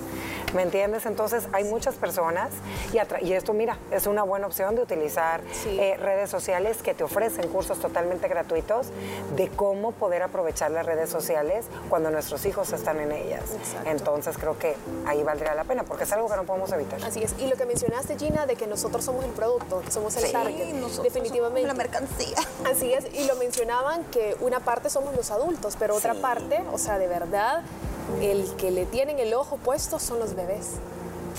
¿Me 0.55 0.63
entiendes? 0.63 1.07
Entonces 1.07 1.47
hay 1.53 1.65
muchas 1.65 1.95
personas 1.95 2.51
y, 2.93 3.25
y 3.25 3.33
esto, 3.35 3.53
mira, 3.53 3.79
es 3.93 4.07
una 4.07 4.25
buena 4.25 4.47
opción 4.49 4.75
de 4.75 4.83
utilizar 4.83 5.43
eh, 5.67 5.97
redes 5.97 6.29
sociales 6.29 6.83
que 6.83 6.93
te 6.93 7.05
ofrecen 7.05 7.49
cursos 7.49 7.79
totalmente 7.79 8.27
gratuitos 8.27 8.89
de 9.37 9.49
cómo 9.49 9.93
poder 9.93 10.23
aprovechar 10.23 10.71
las 10.73 10.87
redes 10.87 11.09
sociales 11.09 11.67
cuando 11.89 12.11
nuestros 12.11 12.45
hijos 12.47 12.73
están 12.73 13.01
en 13.01 13.13
ellas. 13.13 13.45
Entonces 13.87 14.37
creo 14.39 14.59
que 14.59 14.75
ahí 15.07 15.23
valdría 15.23 15.55
la 15.55 15.65
pena 15.65 15.85
porque 15.85 16.05
es 16.05 16.13
algo 16.13 16.29
que 16.29 16.37
no 16.37 16.45
podemos 16.45 16.73
evitar. 16.73 17.03
Así 17.05 17.23
es. 17.23 17.35
Y 17.39 17.47
lo 17.47 17.57
que 17.57 17.67
mencionaste, 17.67 18.19
Gina, 18.19 18.47
de 18.47 18.57
que 18.57 18.67
nosotros 18.67 19.05
somos 19.05 19.25
el 19.25 19.31
producto, 19.31 19.83
somos 19.89 20.17
el 20.17 20.33
target. 20.33 20.75
Definitivamente. 21.03 21.67
la 21.67 21.75
mercancía. 21.75 22.37
Así 22.71 22.93
es. 22.93 23.07
Y 23.15 23.25
lo 23.25 23.37
mencionaban 23.37 24.05
que 24.05 24.37
una 24.41 24.61
parte 24.61 24.91
somos 24.91 25.15
los 25.15 25.31
adultos, 25.31 25.77
pero 25.81 25.97
otra 25.97 26.15
parte, 26.15 26.63
o 26.73 26.79
sea, 26.79 26.99
de 26.99 27.09
verdad 27.09 27.63
el 28.21 28.55
que 28.57 28.71
le 28.71 28.87
tienen 28.87 29.19
el 29.19 29.35
ojo 29.35 29.57
puesto 29.57 29.99
son 29.99 30.21
los 30.21 30.35
bebés 30.35 30.75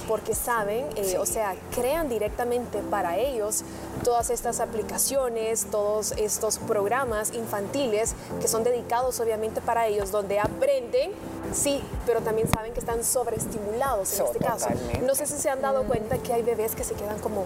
porque 0.08 0.34
saben, 0.36 0.88
eh, 0.96 1.18
o 1.20 1.26
sea, 1.26 1.56
crean 1.74 2.10
directamente 2.10 2.80
para 2.90 3.18
ellos 3.18 3.64
todas 4.04 4.30
estas 4.30 4.60
aplicaciones, 4.60 5.68
todos 5.70 6.14
estos 6.14 6.58
programas 6.58 7.34
infantiles 7.34 8.16
que 8.42 8.48
son 8.48 8.64
dedicados 8.64 9.20
obviamente 9.20 9.62
para 9.62 9.88
ellos, 9.88 10.12
donde 10.12 10.40
aprenden, 10.40 11.12
sí, 11.54 11.84
pero 12.06 12.22
también 12.22 12.50
saben 12.52 12.74
que 12.74 12.80
están 12.80 13.04
sobreestimulados 13.04 14.20
en 14.20 14.26
este 14.26 14.40
caso. 14.40 14.68
No 15.06 15.14
sé 15.16 15.28
si 15.28 15.38
se 15.38 15.50
han 15.50 15.62
dado 15.62 15.84
cuenta 15.84 16.18
que 16.18 16.34
hay 16.34 16.42
bebés 16.42 16.76
que 16.76 16.84
se 16.84 16.96
quedan 16.96 17.20
como 17.20 17.46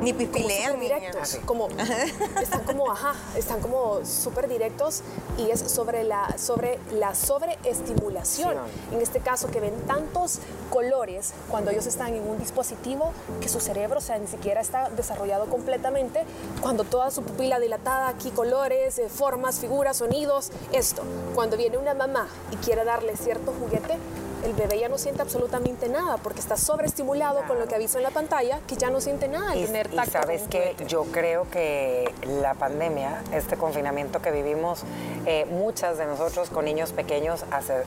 ni 0.00 0.12
pipilean. 0.12 0.78
directos, 0.80 1.38
como, 1.44 1.68
están 2.40 2.64
como, 2.64 2.90
ajá, 2.90 3.14
están 3.36 3.60
como 3.60 4.04
súper 4.04 4.48
directos 4.48 5.02
y 5.38 5.50
es 5.50 5.60
sobre 5.60 6.04
la, 6.04 6.36
sobre 6.38 6.78
la 6.92 7.14
sobreestimulación. 7.14 8.56
En 8.92 9.00
este 9.00 9.20
caso, 9.20 9.48
que 9.48 9.60
ven 9.60 9.74
tantos 9.86 10.40
colores 10.70 11.32
cuando 11.50 11.70
ellos 11.70 11.86
están 11.86 12.14
en 12.14 12.28
un 12.28 12.38
dispositivo 12.38 13.12
que 13.40 13.48
su 13.48 13.60
cerebro, 13.60 13.98
o 13.98 14.02
sea, 14.02 14.18
ni 14.18 14.26
siquiera 14.26 14.60
está 14.60 14.90
desarrollado 14.90 15.46
completamente, 15.46 16.24
cuando 16.60 16.84
toda 16.84 17.10
su 17.10 17.22
pupila 17.22 17.58
dilatada, 17.58 18.08
aquí 18.08 18.30
colores, 18.30 18.98
eh, 18.98 19.08
formas, 19.08 19.58
figuras, 19.58 19.98
sonidos, 19.98 20.50
esto. 20.72 21.02
Cuando 21.34 21.56
viene 21.56 21.78
una 21.78 21.94
mamá 21.94 22.28
y 22.50 22.56
quiere 22.56 22.84
darle 22.84 23.16
cierto 23.16 23.52
juguete, 23.58 23.98
el 24.46 24.54
bebé 24.54 24.78
ya 24.78 24.88
no 24.88 24.96
siente 24.96 25.22
absolutamente 25.22 25.88
nada 25.88 26.18
porque 26.18 26.40
está 26.40 26.56
sobreestimulado 26.56 27.42
con 27.48 27.58
lo 27.58 27.66
que 27.66 27.74
aviso 27.74 27.98
en 27.98 28.04
la 28.04 28.10
pantalla 28.10 28.60
que 28.66 28.76
ya 28.76 28.90
no 28.90 29.00
siente 29.00 29.26
nada 29.26 29.52
al 29.52 29.64
tener 29.64 29.88
tacto. 29.88 30.08
Y 30.08 30.12
sabes 30.12 30.42
que 30.48 30.76
yo 30.86 31.04
creo 31.04 31.50
que 31.50 32.14
la 32.40 32.54
pandemia, 32.54 33.22
este 33.32 33.56
confinamiento 33.56 34.22
que 34.22 34.30
vivimos, 34.30 34.84
eh, 35.26 35.46
muchas 35.50 35.98
de 35.98 36.06
nosotros 36.06 36.48
con 36.50 36.64
niños 36.64 36.92
pequeños, 36.92 37.44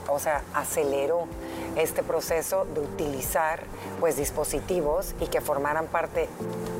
o 0.08 0.18
sea, 0.18 0.42
aceleró 0.52 1.26
este 1.76 2.02
proceso 2.02 2.66
de 2.74 2.80
utilizar 2.80 3.60
pues 4.00 4.16
dispositivos 4.16 5.14
y 5.20 5.26
que 5.26 5.40
formaran 5.40 5.86
parte 5.86 6.28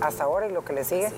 hasta 0.00 0.24
ahora 0.24 0.48
y 0.48 0.52
lo 0.52 0.64
que 0.64 0.72
le 0.72 0.84
sigue 0.84 1.12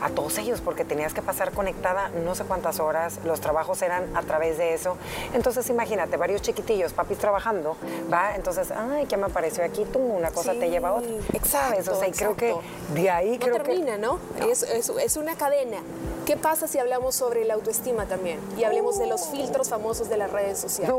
a 0.00 0.08
todos 0.08 0.38
ellos 0.38 0.62
porque 0.62 0.84
tenías 0.84 1.12
que 1.12 1.20
pasar 1.20 1.52
conectada 1.52 2.08
no 2.24 2.34
sé 2.34 2.44
cuántas 2.44 2.80
horas, 2.80 3.18
los 3.24 3.40
trabajos 3.40 3.82
eran 3.82 4.16
a 4.16 4.22
través 4.22 4.56
de 4.56 4.72
eso. 4.72 4.96
Entonces 5.34 5.68
imagínate, 5.68 6.16
varios 6.16 6.40
chiquitillos, 6.40 6.94
papis 6.94 7.18
trabajando, 7.18 7.76
va, 8.10 8.34
entonces, 8.34 8.70
ay, 8.70 9.04
¿qué 9.06 9.18
me 9.18 9.26
apareció 9.26 9.62
aquí? 9.62 9.84
Tú, 9.84 9.98
una 9.98 10.30
cosa 10.30 10.52
te 10.54 10.70
lleva 10.70 10.90
a 10.90 10.94
otra. 10.94 11.10
Exacto, 11.34 11.92
O 11.92 11.96
sea, 11.96 12.08
y 12.08 12.12
creo 12.12 12.34
que 12.34 12.54
de 12.94 13.10
ahí 13.10 13.32
no 13.32 13.38
creo 13.38 13.56
termina, 13.56 13.98
¿no? 13.98 14.18
Es, 14.48 14.62
es, 14.62 15.16
una 15.16 15.34
cadena. 15.36 15.78
¿Qué 16.24 16.36
pasa 16.36 16.66
si 16.68 16.78
hablamos 16.78 17.14
sobre 17.14 17.44
la 17.44 17.54
autoestima 17.54 18.06
también? 18.06 18.38
Y 18.56 18.64
hablemos 18.64 18.98
de 18.98 19.06
los 19.06 19.26
filtros 19.26 19.68
famosos 19.68 20.08
de 20.08 20.16
las 20.16 20.30
redes 20.30 20.58
sociales. 20.58 20.94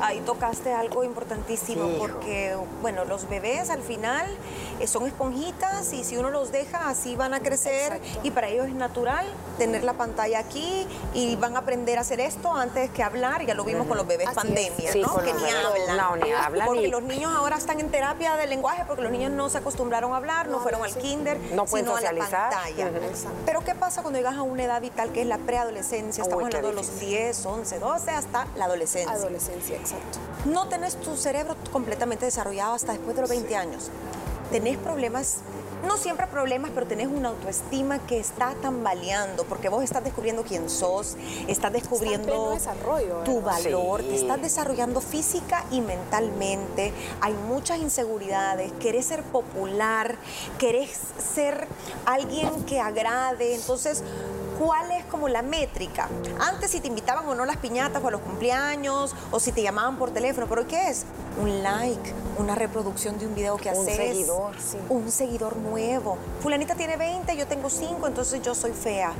Ahí 0.00 0.20
tocaste 0.20 0.72
algo 0.72 1.02
importantísimo 1.02 1.63
muchísimo 1.68 1.98
porque, 1.98 2.56
bueno, 2.82 3.04
los 3.04 3.28
bebés 3.28 3.70
al 3.70 3.82
final 3.82 4.26
eh, 4.80 4.86
son 4.86 5.06
esponjitas 5.06 5.92
y 5.92 6.04
si 6.04 6.16
uno 6.16 6.30
los 6.30 6.52
deja 6.52 6.88
así 6.88 7.16
van 7.16 7.34
a 7.34 7.40
crecer 7.40 8.00
y 8.22 8.30
para 8.30 8.48
ellos 8.48 8.66
es 8.66 8.74
natural 8.74 9.26
tener 9.58 9.84
la 9.84 9.94
pantalla 9.94 10.38
aquí 10.40 10.86
y 11.14 11.36
van 11.36 11.56
a 11.56 11.60
aprender 11.60 11.98
a 11.98 12.02
hacer 12.02 12.20
esto 12.20 12.52
antes 12.52 12.90
que 12.90 13.02
hablar. 13.02 13.44
Ya 13.46 13.54
lo 13.54 13.64
vimos 13.64 13.86
con 13.86 13.96
los 13.96 14.06
bebés 14.06 14.28
pandemia, 14.30 14.94
¿no? 14.96 15.16
Que 15.16 15.32
ni 15.32 15.44
hablan. 15.44 15.96
No, 15.96 16.16
ni 16.16 16.32
hablan. 16.32 16.66
Porque 16.66 16.88
los 16.88 17.02
niños 17.02 17.32
ahora 17.34 17.56
están 17.56 17.80
en 17.80 17.90
terapia 17.90 18.36
de 18.36 18.46
lenguaje 18.46 18.84
porque 18.86 19.02
los 19.02 19.12
niños 19.12 19.32
no 19.32 19.48
se 19.48 19.58
acostumbraron 19.58 20.12
a 20.12 20.16
hablar, 20.16 20.48
no, 20.48 20.60
fueron 20.60 20.82
al 20.84 20.94
kinder, 20.96 21.38
no 21.52 21.64
pueden 21.66 21.86
sino 21.86 21.96
socializar. 21.96 22.52
a 22.52 22.56
la 22.56 22.62
pantalla. 22.62 22.90
Pero 23.46 23.60
¿qué 23.64 23.74
pasa 23.74 24.02
cuando 24.02 24.18
llegas 24.18 24.36
a 24.36 24.42
una 24.42 24.64
edad 24.64 24.80
vital 24.80 25.12
que 25.12 25.22
es 25.22 25.26
la 25.26 25.38
preadolescencia? 25.38 26.22
Estamos 26.22 26.44
hablando 26.44 26.68
de 26.68 26.74
los 26.74 27.00
10, 27.00 27.46
11, 27.46 27.78
12 27.78 28.10
hasta 28.10 28.46
la 28.56 28.64
adolescencia. 28.64 29.12
Adolescencia, 29.12 29.76
exacto. 29.76 30.18
No 30.44 30.68
tenés 30.68 30.96
tu 30.96 31.16
cerebro 31.16 31.53
completamente 31.72 32.24
desarrollado 32.24 32.74
hasta 32.74 32.92
después 32.92 33.16
de 33.16 33.22
los 33.22 33.30
20 33.30 33.56
años. 33.56 33.90
Tenés 34.50 34.76
problemas 34.78 35.38
no 35.84 35.96
siempre 35.96 36.26
problemas, 36.26 36.70
pero 36.74 36.86
tenés 36.86 37.08
una 37.08 37.28
autoestima 37.28 37.98
que 37.98 38.18
está 38.18 38.54
tambaleando, 38.62 39.44
porque 39.44 39.68
vos 39.68 39.84
estás 39.84 40.02
descubriendo 40.02 40.42
quién 40.42 40.68
sos, 40.68 41.16
estás 41.46 41.72
descubriendo 41.72 42.56
tu 43.24 43.40
valor, 43.40 44.00
te 44.00 44.14
estás 44.14 44.40
desarrollando 44.40 45.00
física 45.00 45.64
y 45.70 45.80
mentalmente, 45.80 46.92
hay 47.20 47.34
muchas 47.34 47.78
inseguridades, 47.78 48.72
querés 48.80 49.06
ser 49.06 49.22
popular, 49.24 50.16
querés 50.58 50.98
ser 51.18 51.66
alguien 52.06 52.64
que 52.64 52.80
agrade, 52.80 53.54
entonces 53.54 54.02
¿Cuál 54.58 54.90
es 54.92 55.04
como 55.06 55.28
la 55.28 55.42
métrica? 55.42 56.08
Antes 56.40 56.70
si 56.70 56.80
te 56.80 56.88
invitaban 56.88 57.26
o 57.28 57.34
no 57.34 57.44
las 57.44 57.56
piñatas 57.56 58.02
o 58.02 58.08
a 58.08 58.10
los 58.10 58.20
cumpleaños 58.20 59.14
o 59.30 59.40
si 59.40 59.52
te 59.52 59.62
llamaban 59.62 59.96
por 59.96 60.10
teléfono, 60.10 60.46
pero 60.48 60.66
¿qué 60.66 60.88
es? 60.88 61.04
Un 61.40 61.62
like, 61.62 62.12
una 62.38 62.54
reproducción 62.54 63.18
de 63.18 63.26
un 63.26 63.34
video 63.34 63.56
que 63.56 63.70
haces. 63.70 63.88
Un 63.88 63.94
seguidor, 63.94 64.54
sí. 64.60 64.78
Un 64.88 65.10
seguidor 65.10 65.56
nuevo. 65.56 66.18
Fulanita 66.40 66.74
tiene 66.74 66.96
20, 66.96 67.36
yo 67.36 67.46
tengo 67.46 67.68
5, 67.70 68.06
entonces 68.06 68.42
yo 68.42 68.54
soy 68.54 68.72
fea. 68.72 69.12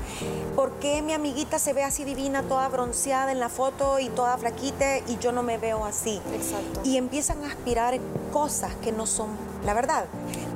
¿Por 0.54 0.72
qué 0.74 1.02
mi 1.02 1.12
amiguita 1.12 1.58
se 1.58 1.72
ve 1.72 1.82
así 1.82 2.04
divina, 2.04 2.42
toda 2.42 2.68
bronceada 2.68 3.32
en 3.32 3.40
la 3.40 3.48
foto 3.48 3.98
y 3.98 4.08
toda 4.10 4.38
flaquita 4.38 4.98
y 4.98 5.18
yo 5.18 5.32
no 5.32 5.42
me 5.42 5.58
veo 5.58 5.84
así? 5.84 6.20
Exacto. 6.32 6.80
Y 6.84 6.96
empiezan 6.96 7.42
a 7.44 7.48
aspirar 7.48 7.98
cosas 8.32 8.74
que 8.76 8.92
no 8.92 9.06
son 9.06 9.28
la 9.64 9.72
verdad, 9.72 10.04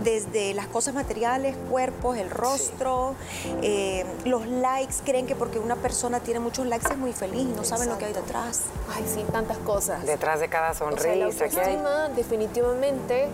desde 0.03 0.55
las 0.55 0.67
cosas 0.67 0.95
materiales, 0.95 1.57
cuerpos, 1.71 2.17
el 2.17 2.31
rostro, 2.31 3.15
eh, 3.63 4.05
los 4.25 4.47
likes, 4.47 4.97
creen 5.05 5.27
que 5.27 5.35
porque 5.35 5.59
una 5.59 5.77
persona 5.77 6.21
tiene 6.21 6.41
muchos 6.41 6.67
likes 6.67 6.89
es 6.91 6.99
muy 6.99 7.13
feliz 7.13 7.43
y 7.43 7.57
no 7.57 7.65
saben 7.65 7.89
lo 7.89 7.99
que 7.99 8.07
hay 8.07 8.13
detrás. 8.13 8.63
Ay, 8.95 9.05
sí, 9.13 9.25
tantas 9.33 9.59
cosas. 9.59 10.05
Detrás 10.07 10.41
de 10.41 10.49
cada 10.49 10.75
sonrisa. 10.75 11.01
O 11.01 11.03
sea, 11.03 11.17
la 11.17 11.25
autoestima 11.27 12.09
definitivamente 12.11 13.29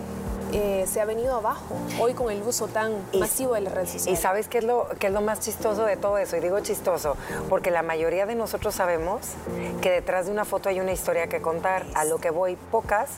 eh, 0.51 0.85
se 0.87 1.01
ha 1.01 1.05
venido 1.05 1.35
abajo 1.35 1.75
hoy 1.99 2.13
con 2.13 2.31
el 2.31 2.41
uso 2.43 2.67
tan 2.67 2.93
masivo 3.17 3.53
de 3.53 3.61
las 3.61 3.73
redes 3.73 3.91
sociales. 3.91 4.19
Y 4.19 4.21
sabes 4.21 4.47
qué 4.47 4.59
es, 4.59 4.63
lo, 4.63 4.87
qué 4.99 5.07
es 5.07 5.13
lo 5.13 5.21
más 5.21 5.39
chistoso 5.39 5.85
de 5.85 5.97
todo 5.97 6.17
eso, 6.17 6.37
y 6.37 6.39
digo 6.39 6.59
chistoso, 6.59 7.17
porque 7.49 7.71
la 7.71 7.81
mayoría 7.81 8.25
de 8.25 8.35
nosotros 8.35 8.75
sabemos 8.75 9.21
que 9.81 9.91
detrás 9.91 10.25
de 10.25 10.31
una 10.31 10.45
foto 10.45 10.69
hay 10.69 10.79
una 10.79 10.91
historia 10.91 11.27
que 11.27 11.41
contar. 11.41 11.85
A 11.93 12.05
lo 12.05 12.17
que 12.17 12.29
voy, 12.29 12.57
pocas 12.71 13.09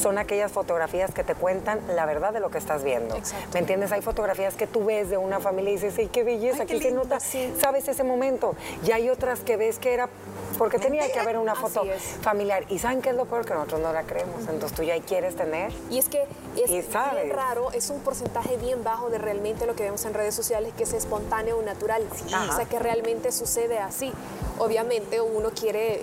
son 0.00 0.18
aquellas 0.18 0.52
fotografías 0.52 1.12
que 1.12 1.24
te 1.24 1.34
cuentan 1.34 1.80
la 1.94 2.06
verdad 2.06 2.32
de 2.32 2.40
lo 2.40 2.50
que 2.50 2.58
estás 2.58 2.82
viendo. 2.82 3.16
¿Me 3.52 3.60
entiendes? 3.60 3.92
Hay 3.92 4.02
fotografías 4.02 4.54
que 4.54 4.66
tú 4.66 4.84
ves 4.84 5.10
de 5.10 5.16
una 5.16 5.40
familia 5.40 5.70
y 5.70 5.74
dices, 5.74 5.94
¡ay, 5.98 6.08
qué 6.08 6.24
belleza! 6.24 6.66
qué, 6.66 6.78
qué 6.78 6.90
nota! 6.90 7.18
Sabes 7.20 7.88
ese 7.88 8.04
momento. 8.04 8.54
Y 8.86 8.92
hay 8.92 9.08
otras 9.08 9.40
que 9.40 9.56
ves 9.56 9.78
que 9.78 9.94
era 9.94 10.08
porque 10.58 10.78
tenía 10.78 11.10
que 11.10 11.18
haber 11.18 11.38
una 11.38 11.54
foto 11.54 11.84
familiar. 12.20 12.64
¿Y 12.68 12.78
saben 12.78 13.02
qué 13.02 13.10
es 13.10 13.16
lo 13.16 13.24
peor? 13.26 13.44
Que 13.44 13.54
nosotros 13.54 13.80
no 13.80 13.92
la 13.92 14.02
creemos. 14.02 14.40
Entonces 14.48 14.72
tú 14.76 14.82
ya 14.82 14.98
quieres 15.00 15.36
tener. 15.36 15.72
Y 15.90 15.98
es 15.98 16.08
que 16.08 16.24
es 16.56 16.70
bien 16.82 17.30
raro, 17.30 17.70
es 17.72 17.90
un 17.90 18.00
porcentaje 18.00 18.56
bien 18.56 18.82
bajo 18.84 19.10
de 19.10 19.18
realmente 19.18 19.66
lo 19.66 19.74
que 19.74 19.84
vemos 19.84 20.04
en 20.04 20.14
redes 20.14 20.34
sociales, 20.34 20.72
que 20.76 20.84
es 20.84 20.92
espontáneo 20.92 21.58
o 21.58 21.62
natural. 21.62 22.02
O 22.50 22.56
sea, 22.56 22.64
que 22.66 22.78
realmente 22.78 23.32
sucede 23.32 23.78
así. 23.78 24.12
Obviamente 24.58 25.20
uno 25.20 25.50
quiere 25.50 26.02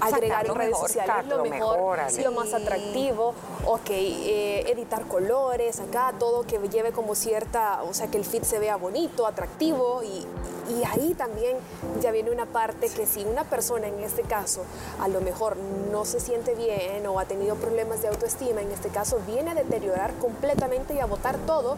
agregar 0.00 0.46
en 0.46 0.54
redes 0.54 0.78
sociales 0.78 1.26
lo, 1.26 1.44
mejor, 1.44 1.98
lo 2.22 2.32
más 2.32 2.52
atractivo, 2.54 3.34
ok, 3.66 3.90
eh, 3.90 4.64
editar 4.72 5.06
colores 5.06 5.78
acá, 5.80 6.12
todo 6.18 6.42
que 6.42 6.58
lleve 6.68 6.92
como 6.92 7.14
cierta, 7.14 7.82
o 7.84 7.94
sea, 7.94 8.08
que 8.08 8.18
el 8.18 8.24
fit 8.24 8.42
se 8.42 8.58
vea 8.58 8.76
bonito, 8.76 9.26
atractivo 9.26 10.02
y, 10.02 10.26
y 10.68 10.84
ahí 10.84 11.14
también 11.14 11.56
ya 12.00 12.10
viene 12.10 12.30
una 12.30 12.46
parte 12.46 12.88
que 12.88 13.06
si 13.06 13.24
una 13.24 13.44
persona 13.44 13.88
en 13.88 14.00
este 14.00 14.22
caso 14.22 14.62
a 15.00 15.08
lo 15.08 15.20
mejor 15.20 15.56
no 15.90 16.04
se 16.04 16.20
siente 16.20 16.54
bien 16.54 17.06
o 17.06 17.18
ha 17.18 17.24
tenido 17.24 17.56
problemas 17.56 18.02
de 18.02 18.08
autoestima, 18.08 18.60
en 18.60 18.70
este 18.70 18.88
caso 18.88 19.20
viene 19.26 19.50
a 19.50 19.54
deteriorar 19.54 20.12
completamente 20.14 20.94
y 20.94 21.00
a 21.00 21.06
botar 21.06 21.38
todo 21.38 21.76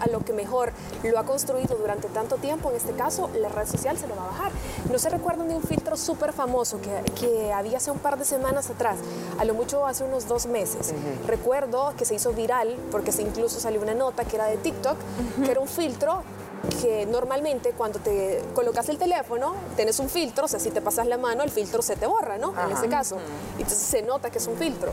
a 0.00 0.08
lo 0.08 0.20
que 0.20 0.32
mejor 0.32 0.72
lo 1.02 1.18
ha 1.18 1.24
construido 1.24 1.76
durante 1.76 2.08
tanto 2.08 2.36
tiempo, 2.36 2.70
en 2.70 2.76
este 2.76 2.92
caso 2.92 3.30
la 3.38 3.48
red 3.48 3.66
social 3.66 3.96
se 3.98 4.06
lo 4.06 4.16
va 4.16 4.24
a 4.24 4.28
bajar. 4.28 4.52
No 4.90 4.98
se 4.98 5.08
recuerdan 5.08 5.48
de 5.48 5.56
un 5.56 5.62
filtro 5.62 5.96
súper 5.96 6.32
famoso 6.32 6.80
que, 6.80 7.12
que, 7.12 7.52
había 7.52 7.78
hace 7.78 7.90
un 7.90 7.98
par 7.98 8.18
de 8.18 8.24
semanas 8.24 8.70
atrás, 8.70 8.98
a 9.38 9.44
lo 9.44 9.54
mucho 9.54 9.86
hace 9.86 10.04
unos 10.04 10.28
dos 10.28 10.46
meses. 10.46 10.92
Recuerdo 11.26 11.94
que 11.96 12.04
se 12.04 12.14
hizo 12.14 12.32
viral 12.32 12.76
porque 12.90 13.12
se 13.12 13.22
incluso 13.22 13.60
salió 13.60 13.80
una 13.80 13.94
nota 13.94 14.24
que 14.24 14.36
era 14.36 14.46
de 14.46 14.56
TikTok, 14.56 14.96
que 15.44 15.50
era 15.50 15.60
un 15.60 15.68
filtro 15.68 16.22
que 16.80 17.06
normalmente 17.06 17.72
cuando 17.72 17.98
te 17.98 18.42
colocas 18.54 18.88
el 18.88 18.98
teléfono, 18.98 19.54
tienes 19.76 19.98
un 19.98 20.08
filtro, 20.08 20.44
o 20.46 20.48
sea, 20.48 20.60
si 20.60 20.70
te 20.70 20.80
pasas 20.80 21.06
la 21.06 21.18
mano, 21.18 21.42
el 21.42 21.50
filtro 21.50 21.82
se 21.82 21.96
te 21.96 22.06
borra, 22.06 22.38
¿no? 22.38 22.54
En 22.64 22.72
ese 22.76 22.88
caso. 22.88 23.16
Entonces 23.52 23.78
se 23.78 24.02
nota 24.02 24.30
que 24.30 24.38
es 24.38 24.46
un 24.46 24.56
filtro. 24.56 24.92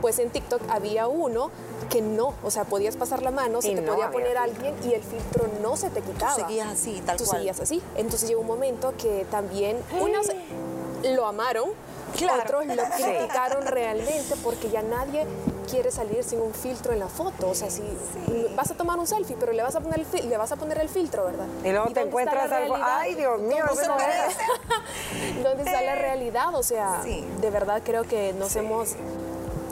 Pues 0.00 0.18
en 0.18 0.30
TikTok 0.30 0.60
había 0.68 1.08
uno 1.08 1.50
que 1.88 2.02
no, 2.02 2.34
o 2.44 2.50
sea, 2.50 2.64
podías 2.64 2.96
pasar 2.96 3.22
la 3.22 3.30
mano, 3.30 3.62
se 3.62 3.74
te 3.74 3.82
podía 3.82 4.10
poner 4.10 4.36
alguien 4.36 4.74
y 4.84 4.92
el 4.94 5.02
filtro 5.02 5.48
no 5.62 5.76
se 5.76 5.90
te 5.90 6.02
quitaba. 6.02 6.34
Tú 6.34 6.42
seguías 6.42 6.68
así, 6.68 7.02
tal 7.04 7.16
Tú 7.16 7.24
cual. 7.24 7.38
seguías 7.38 7.60
así. 7.60 7.82
Entonces 7.96 8.28
llegó 8.28 8.40
un 8.42 8.46
momento 8.46 8.92
que 8.98 9.26
también 9.30 9.78
unos 10.00 10.26
lo 11.14 11.26
amaron, 11.26 11.70
otros 12.24 12.66
lo 12.66 12.84
criticaron 12.84 13.66
realmente 13.66 14.34
porque 14.42 14.70
ya 14.70 14.82
nadie 14.82 15.26
quiere 15.70 15.90
salir 15.90 16.22
sin 16.24 16.40
un 16.40 16.54
filtro 16.54 16.92
en 16.92 17.00
la 17.00 17.08
foto. 17.08 17.48
O 17.48 17.54
sea, 17.54 17.70
si 17.70 17.82
vas 18.54 18.70
a 18.70 18.74
tomar 18.74 18.98
un 18.98 19.06
selfie, 19.06 19.36
pero 19.38 19.52
le 19.52 19.62
vas 19.62 19.76
a 19.76 19.80
poner 19.80 20.00
el, 20.00 20.28
le 20.28 20.36
vas 20.36 20.52
a 20.52 20.56
poner 20.56 20.78
el 20.78 20.88
filtro, 20.88 21.24
¿verdad? 21.24 21.46
Y 21.64 21.70
luego 21.70 21.90
te 21.90 22.00
encuentras 22.00 22.50
algo. 22.50 22.76
Ay, 22.80 23.14
Dios 23.14 23.40
mío, 23.40 23.64
¿Dónde, 23.66 23.82
está, 23.82 23.96
¿Dónde 25.42 25.62
está 25.64 25.82
la 25.82 25.94
realidad? 25.94 26.54
O 26.54 26.62
sea, 26.62 27.02
de 27.02 27.50
verdad 27.50 27.82
creo 27.84 28.04
que 28.04 28.32
nos 28.32 28.56
hemos 28.56 28.96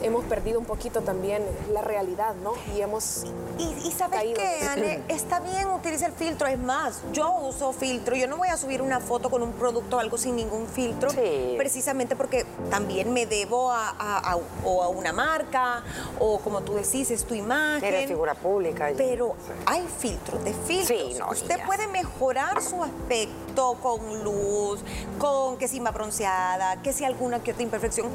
hemos 0.05 0.23
perdido 0.25 0.59
un 0.59 0.65
poquito 0.65 1.01
también 1.01 1.43
la 1.73 1.81
realidad, 1.81 2.35
¿no? 2.35 2.53
Y 2.75 2.81
hemos. 2.81 3.23
Y, 3.57 3.91
sabes 3.91 4.21
qué, 4.35 4.67
Ale, 4.69 5.01
está 5.07 5.39
bien 5.39 5.67
utilizar 5.67 6.09
el 6.11 6.15
filtro. 6.15 6.47
Es 6.47 6.59
más, 6.59 7.01
yo 7.11 7.31
uso 7.39 7.73
filtro. 7.73 8.15
Yo 8.15 8.27
no 8.27 8.37
voy 8.37 8.49
a 8.49 8.57
subir 8.57 8.81
una 8.81 8.99
foto 8.99 9.29
con 9.29 9.41
un 9.41 9.53
producto 9.53 9.97
o 9.97 9.99
algo 9.99 10.17
sin 10.17 10.35
ningún 10.35 10.67
filtro. 10.67 11.09
Precisamente 11.57 12.15
porque 12.15 12.45
también 12.69 13.11
me 13.13 13.25
debo 13.25 13.71
a, 13.71 14.37
o 14.63 14.83
a 14.83 14.89
una 14.89 15.11
marca, 15.11 15.83
o 16.19 16.39
como 16.39 16.61
tú 16.61 16.75
decís, 16.75 17.09
es 17.11 17.25
tu 17.25 17.33
imagen. 17.33 17.83
Eres 17.83 18.07
figura 18.07 18.35
pública. 18.35 18.91
Pero 18.95 19.35
hay 19.65 19.87
filtros 19.99 20.43
de 20.43 20.53
filtros. 20.53 21.41
Usted 21.41 21.65
puede 21.65 21.87
mejorar 21.87 22.61
su 22.61 22.83
aspecto 22.83 23.77
con 23.81 24.23
luz, 24.23 24.81
con 25.17 25.57
que 25.57 25.67
si 25.67 25.79
más 25.79 25.93
bronceada, 25.93 26.81
que 26.81 26.93
si 26.93 27.03
alguna 27.05 27.41
que 27.41 27.51
otra 27.51 27.63
imperfección, 27.63 28.11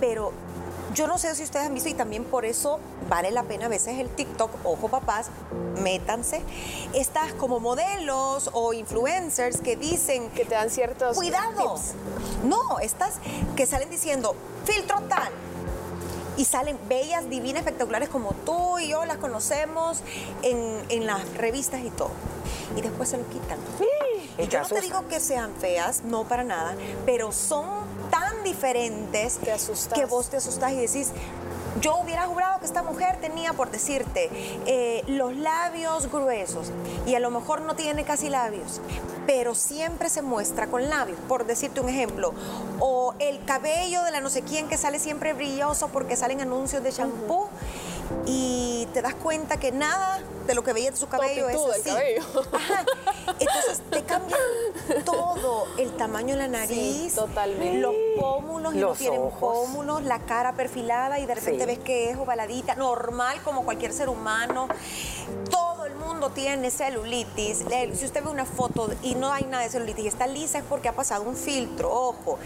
pero 0.00 0.32
yo 0.94 1.06
no 1.06 1.18
sé 1.18 1.34
si 1.34 1.42
ustedes 1.42 1.66
han 1.66 1.74
visto 1.74 1.88
y 1.88 1.94
también 1.94 2.24
por 2.24 2.44
eso 2.44 2.78
vale 3.08 3.30
la 3.30 3.42
pena 3.42 3.66
a 3.66 3.68
veces 3.68 3.98
el 3.98 4.08
TikTok, 4.08 4.50
ojo 4.64 4.88
papás, 4.88 5.26
métanse, 5.82 6.40
estas 6.94 7.32
como 7.34 7.60
modelos 7.60 8.50
o 8.52 8.72
influencers 8.72 9.60
que 9.60 9.76
dicen 9.76 10.30
que 10.30 10.44
te 10.44 10.54
dan 10.54 10.70
ciertos 10.70 11.16
cuidado. 11.16 11.78
No, 12.44 12.78
estas 12.78 13.14
que 13.56 13.66
salen 13.66 13.90
diciendo 13.90 14.34
filtro 14.64 15.00
tal, 15.08 15.30
y 16.36 16.44
salen 16.44 16.78
bellas, 16.88 17.28
divinas, 17.28 17.60
espectaculares 17.60 18.08
como 18.08 18.32
tú 18.44 18.78
y 18.78 18.88
yo 18.88 19.04
las 19.04 19.18
conocemos 19.18 20.02
en, 20.42 20.82
en 20.88 21.06
las 21.06 21.32
revistas 21.34 21.82
y 21.82 21.90
todo. 21.90 22.10
Y 22.76 22.80
después 22.80 23.08
se 23.08 23.18
lo 23.18 23.28
quitan. 23.28 23.58
Y 24.38 24.48
yo 24.48 24.60
no 24.60 24.66
te 24.66 24.80
digo 24.80 25.06
que 25.08 25.20
sean 25.20 25.54
feas, 25.54 26.02
no 26.02 26.24
para 26.24 26.42
nada, 26.42 26.74
pero 27.06 27.30
son 27.30 27.83
diferentes 28.44 29.38
que 29.94 30.04
vos 30.06 30.28
te 30.28 30.36
asustás 30.36 30.72
y 30.72 30.76
decís, 30.76 31.10
yo 31.80 31.96
hubiera 31.96 32.26
jurado 32.26 32.60
que 32.60 32.66
esta 32.66 32.82
mujer 32.82 33.18
tenía, 33.20 33.52
por 33.52 33.70
decirte, 33.70 34.30
eh, 34.66 35.02
los 35.06 35.36
labios 35.36 36.10
gruesos. 36.10 36.70
Y 37.06 37.14
a 37.14 37.20
lo 37.20 37.30
mejor 37.30 37.62
no 37.62 37.74
tiene 37.74 38.04
casi 38.04 38.28
labios, 38.28 38.80
pero 39.26 39.54
siempre 39.54 40.08
se 40.08 40.22
muestra 40.22 40.68
con 40.68 40.88
labios, 40.88 41.18
por 41.28 41.46
decirte 41.46 41.80
un 41.80 41.88
ejemplo. 41.88 42.32
O 42.78 43.14
el 43.18 43.44
cabello 43.44 44.02
de 44.04 44.12
la 44.12 44.20
no 44.20 44.30
sé 44.30 44.42
quién 44.42 44.68
que 44.68 44.76
sale 44.76 44.98
siempre 44.98 45.32
brilloso 45.32 45.88
porque 45.88 46.16
salen 46.16 46.40
anuncios 46.40 46.82
de 46.82 46.90
shampoo 46.90 47.48
y 48.26 48.86
te 48.92 49.02
das 49.02 49.14
cuenta 49.14 49.56
que 49.58 49.72
nada 49.72 50.20
de 50.46 50.54
lo 50.54 50.62
que 50.62 50.72
veías 50.72 50.94
de 50.94 51.00
su 51.00 51.08
cabello 51.08 51.48
es 51.48 51.56
así. 51.56 51.90
El 55.78 55.92
tamaño 55.96 56.34
de 56.34 56.40
la 56.42 56.48
nariz, 56.48 57.14
totalmente. 57.14 57.78
los 57.78 57.94
pómulos 58.18 58.74
y 58.74 58.78
no 58.78 58.88
Los 58.88 58.98
tienen 58.98 59.20
ojos. 59.20 59.40
pómulos, 59.40 60.02
la 60.04 60.18
cara 60.20 60.52
perfilada 60.54 61.18
y 61.18 61.26
de 61.26 61.34
repente 61.34 61.60
Sí. 61.60 61.66
ves 61.66 61.78
que 61.80 62.10
es 62.10 62.16
ovaladita, 62.16 62.74
normal 62.76 63.38
como 63.42 63.64
cualquier 63.64 63.92
ser 63.92 64.08
humano. 64.08 64.68
Tiene 66.32 66.70
celulitis. 66.70 67.64
Si 67.94 68.04
usted 68.04 68.24
ve 68.24 68.30
una 68.30 68.44
foto 68.44 68.90
y 69.02 69.14
no 69.14 69.32
hay 69.32 69.44
nada 69.44 69.62
de 69.64 69.70
celulitis 69.70 70.04
y 70.04 70.08
está 70.08 70.26
lisa 70.26 70.58
es 70.58 70.64
porque 70.64 70.88
ha 70.88 70.92
pasado 70.92 71.22
un 71.22 71.36
filtro, 71.36 71.90
ojo. 71.92 72.38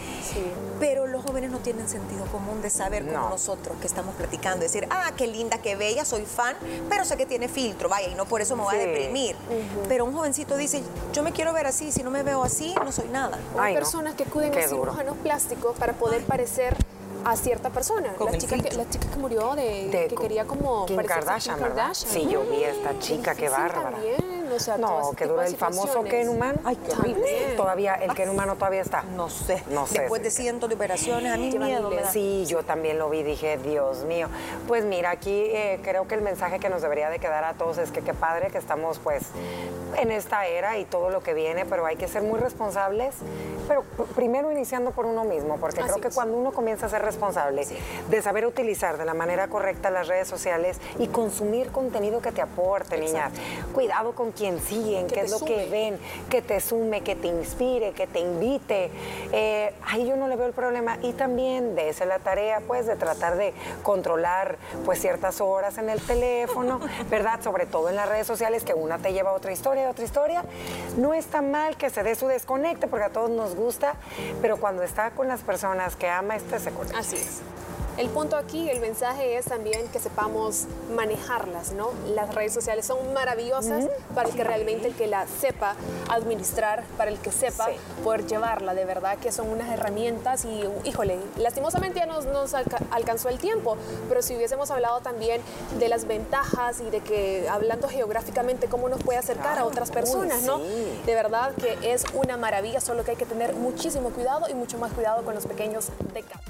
Pero 0.80 1.06
los 1.06 1.24
jóvenes 1.24 1.50
no 1.50 1.58
tienen 1.58 1.88
sentido 1.88 2.24
común 2.26 2.60
de 2.62 2.70
saber 2.70 3.04
como 3.06 3.18
No. 3.18 3.28
nosotros 3.30 3.76
que 3.80 3.86
estamos 3.86 4.14
platicando, 4.16 4.60
decir, 4.62 4.86
ah, 4.90 5.12
qué 5.16 5.26
linda, 5.26 5.58
qué 5.58 5.76
bella, 5.76 6.04
soy 6.04 6.24
fan, 6.24 6.56
pero 6.88 7.04
sé 7.04 7.16
que 7.16 7.26
tiene 7.26 7.48
filtro, 7.48 7.88
vaya, 7.88 8.08
y 8.08 8.14
no 8.14 8.24
por 8.26 8.40
eso 8.40 8.56
me 8.56 8.62
voy 8.64 8.76
a 8.76 8.80
Sí. 8.80 8.86
deprimir. 8.86 9.36
Pero 9.88 10.04
un 10.04 10.12
jovencito 10.12 10.56
dice, 10.56 10.82
yo 11.12 11.22
me 11.22 11.32
quiero 11.32 11.52
ver 11.52 11.66
así, 11.66 11.92
si 11.92 12.02
no 12.02 12.10
me 12.10 12.22
veo 12.22 12.42
así, 12.44 12.74
no 12.84 12.92
soy 12.92 13.08
nada. 13.08 13.38
O 13.56 13.60
hay 13.60 13.74
no. 13.74 13.80
personas 13.80 14.14
que 14.14 14.24
acuden 14.24 14.50
Qué 14.52 14.60
a 14.60 14.68
cirujanos 14.68 15.16
plásticos 15.18 15.76
para 15.78 15.92
poder 15.94 16.22
parecer 16.24 16.76
a 17.24 17.36
cierta 17.36 17.70
persona. 17.70 18.12
Con 18.14 18.32
La 18.32 18.38
chica, 18.38 18.56
que, 18.56 18.74
la 18.74 18.88
chica 18.88 19.08
que 19.10 19.16
murió 19.18 19.54
de, 19.54 19.88
De 19.88 20.06
que 20.08 20.16
quería 20.16 20.44
como 20.44 20.86
Kim 20.86 21.02
Kardashian, 21.02 21.58
Kim. 21.58 21.94
Sí, 21.94 22.28
yo 22.28 22.42
vi 22.42 22.64
a 22.64 22.70
esta 22.70 22.98
chica, 22.98 23.34
qué 23.34 23.48
bárbara. 23.48 23.92
También, 23.92 24.50
o 24.52 24.58
sea, 24.58 24.78
No, 24.78 25.12
que 25.16 25.26
dura 25.26 25.46
el 25.46 25.56
famoso. 25.56 26.02
Ken 26.04 26.28
humano. 26.28 26.58
Ay, 26.64 26.76
qué 26.76 26.92
horrible. 26.92 27.54
Todavía, 27.56 27.94
el 27.94 28.14
Ken 28.14 28.28
humano 28.28 28.56
todavía 28.56 28.82
está. 28.82 29.02
No 29.02 29.28
sé. 29.28 29.62
No 29.70 29.86
sé. 29.86 30.00
Después 30.00 30.22
de 30.22 30.30
cientos 30.30 30.68
de 30.68 30.74
operaciones, 30.74 31.32
a 31.32 31.36
mí 31.36 31.56
miedo 31.58 31.90
me 31.90 32.00
da. 32.02 32.10
Sí, 32.10 32.44
yo 32.46 32.62
también 32.62 32.98
lo 32.98 33.10
vi, 33.10 33.22
dije, 33.22 33.58
Dios 33.58 34.04
mío. 34.04 34.28
Pues 34.66 34.84
mira, 34.84 35.10
aquí 35.10 35.30
eh, 35.30 35.80
creo 35.82 36.06
que 36.06 36.14
el 36.14 36.22
mensaje 36.22 36.58
que 36.58 36.68
nos 36.68 36.82
debería 36.82 37.10
de 37.10 37.18
quedar 37.18 37.44
a 37.44 37.54
todos 37.54 37.78
es 37.78 37.90
que 37.90 38.00
qué 38.02 38.14
padre 38.14 38.48
que 38.50 38.58
estamos 38.58 38.98
pues 38.98 39.22
en 40.00 40.10
esta 40.10 40.46
era 40.46 40.78
y 40.78 40.84
todo 40.84 41.10
lo 41.10 41.22
que 41.22 41.34
viene, 41.34 41.64
pero 41.64 41.86
hay 41.86 41.96
que 41.96 42.08
ser 42.08 42.22
muy 42.22 42.38
responsables, 42.38 43.14
pero 43.66 43.82
primero 44.14 44.50
iniciando 44.50 44.92
por 44.92 45.06
uno 45.06 45.24
mismo, 45.24 45.56
porque 45.58 45.80
Así 45.80 45.90
creo 45.90 46.00
que 46.00 46.08
es. 46.08 46.14
cuando 46.14 46.36
uno 46.36 46.52
comienza 46.52 46.86
a 46.86 46.88
ser 46.88 47.02
responsable 47.02 47.66
de 48.08 48.22
saber 48.22 48.46
utilizar 48.46 48.98
de 48.98 49.04
la 49.04 49.14
manera 49.14 49.48
correcta 49.48 49.90
las 49.90 50.08
redes 50.08 50.28
sociales 50.28 50.80
y 50.98 51.08
consumir 51.08 51.70
contenido 51.70 52.20
que 52.20 52.32
te 52.32 52.42
aporte, 52.42 52.98
niñas. 52.98 53.32
Cuidado 53.74 54.14
con 54.14 54.32
quien 54.32 54.60
siguen, 54.60 55.06
qué 55.06 55.20
es 55.20 55.30
lo 55.30 55.40
que 55.40 55.68
ven, 55.68 55.98
que 56.30 56.42
te 56.42 56.60
sume, 56.60 57.02
que 57.02 57.16
te 57.16 57.28
inspire, 57.28 57.92
que 57.92 58.06
te 58.06 58.20
invite. 58.20 58.90
Eh, 59.32 59.74
ahí 59.86 60.06
yo 60.06 60.16
no 60.16 60.28
le 60.28 60.36
veo 60.36 60.46
el 60.46 60.52
problema. 60.52 60.98
Y 61.02 61.12
también 61.12 61.74
de 61.74 61.88
esa 61.88 62.06
la 62.06 62.18
tarea, 62.18 62.60
pues, 62.66 62.86
de 62.86 62.96
tratar 62.96 63.36
de 63.36 63.52
controlar, 63.82 64.56
pues, 64.84 65.00
ciertas 65.00 65.40
horas 65.40 65.78
en 65.78 65.88
el 65.88 66.00
teléfono, 66.00 66.80
¿verdad? 67.10 67.40
Sobre 67.42 67.66
todo 67.66 67.88
en 67.88 67.96
las 67.96 68.08
redes 68.08 68.26
sociales, 68.26 68.64
que 68.64 68.74
una 68.74 68.98
te 68.98 69.12
lleva 69.12 69.30
a 69.30 69.34
otra 69.34 69.52
historia, 69.52 69.87
otra 69.90 70.04
historia. 70.04 70.44
No 70.96 71.14
está 71.14 71.42
mal 71.42 71.76
que 71.76 71.90
se 71.90 72.02
dé 72.02 72.14
su 72.14 72.26
desconecte, 72.26 72.86
porque 72.86 73.06
a 73.06 73.10
todos 73.10 73.30
nos 73.30 73.54
gusta, 73.54 73.94
pero 74.40 74.58
cuando 74.58 74.82
está 74.82 75.10
con 75.10 75.28
las 75.28 75.40
personas 75.40 75.96
que 75.96 76.08
ama, 76.08 76.36
este 76.36 76.58
se 76.58 76.70
conecta. 76.70 76.98
Así 76.98 77.16
es. 77.16 77.40
El 77.98 78.08
punto 78.10 78.36
aquí, 78.36 78.70
el 78.70 78.78
mensaje 78.80 79.36
es 79.36 79.46
también 79.46 79.88
que 79.88 79.98
sepamos 79.98 80.66
manejarlas, 80.94 81.72
¿no? 81.72 81.90
Las 82.14 82.32
redes 82.32 82.52
sociales 82.54 82.86
son 82.86 83.12
maravillosas 83.12 83.86
para 84.14 84.28
el 84.28 84.36
que 84.36 84.44
realmente 84.44 84.86
el 84.86 84.94
que 84.94 85.08
la 85.08 85.26
sepa 85.26 85.74
administrar, 86.08 86.84
para 86.96 87.10
el 87.10 87.18
que 87.18 87.32
sepa 87.32 87.66
Sí. 87.66 87.72
poder 88.04 88.24
llevarla, 88.26 88.74
de 88.74 88.84
verdad 88.84 89.18
que 89.18 89.32
son 89.32 89.48
unas 89.50 89.68
herramientas 89.70 90.44
y, 90.44 90.62
híjole, 90.84 91.18
lastimosamente 91.38 91.98
ya 91.98 92.06
nos, 92.06 92.24
nos 92.26 92.54
alca- 92.54 92.78
alcanzó 92.92 93.30
el 93.30 93.38
tiempo, 93.38 93.76
pero 94.08 94.22
si 94.22 94.36
hubiésemos 94.36 94.70
hablado 94.70 95.00
también 95.00 95.40
de 95.80 95.88
las 95.88 96.06
ventajas 96.06 96.80
y 96.80 96.90
de 96.90 97.00
que 97.00 97.48
hablando 97.48 97.88
geográficamente 97.88 98.68
cómo 98.68 98.88
nos 98.88 99.02
puede 99.02 99.18
acercar 99.18 99.58
a 99.58 99.64
otras 99.64 99.88
uy, 99.88 99.94
personas, 99.96 100.42
¿no? 100.42 100.58
sí. 100.58 101.02
De 101.04 101.14
verdad 101.16 101.52
que 101.56 101.76
es 101.92 102.04
una 102.14 102.36
maravilla, 102.36 102.80
solo 102.80 103.02
que 103.02 103.10
hay 103.10 103.16
que 103.16 103.26
tener 103.26 103.54
muchísimo 103.54 104.10
cuidado 104.10 104.48
y 104.48 104.54
mucho 104.54 104.78
más 104.78 104.92
cuidado 104.92 105.24
con 105.24 105.34
los 105.34 105.46
pequeños 105.46 105.88
de 106.14 106.22
casa. 106.22 106.40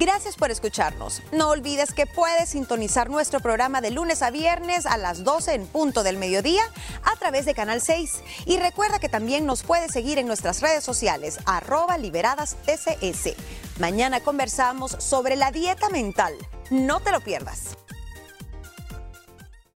Gracias 0.00 0.34
por 0.34 0.50
escucharnos. 0.50 1.20
No 1.30 1.50
olvides 1.50 1.92
que 1.92 2.06
puedes 2.06 2.48
sintonizar 2.48 3.10
nuestro 3.10 3.40
programa 3.40 3.82
de 3.82 3.90
lunes 3.90 4.22
a 4.22 4.30
viernes 4.30 4.86
a 4.86 4.96
las 4.96 5.24
12 5.24 5.52
en 5.52 5.66
punto 5.66 6.02
del 6.02 6.16
mediodía 6.16 6.62
a 7.04 7.16
través 7.16 7.44
de 7.44 7.52
Canal 7.52 7.82
6. 7.82 8.22
Y 8.46 8.56
recuerda 8.56 8.98
que 8.98 9.10
también 9.10 9.44
nos 9.44 9.62
puedes 9.62 9.92
seguir 9.92 10.16
en 10.16 10.26
nuestras 10.26 10.62
redes 10.62 10.84
sociales, 10.84 11.38
arroba 11.44 11.98
liberadas 11.98 12.56
TCS. 12.64 13.34
Mañana 13.78 14.20
conversamos 14.20 14.96
sobre 14.98 15.36
la 15.36 15.50
dieta 15.50 15.90
mental. 15.90 16.32
No 16.70 17.00
te 17.00 17.12
lo 17.12 17.20
pierdas. 17.20 17.76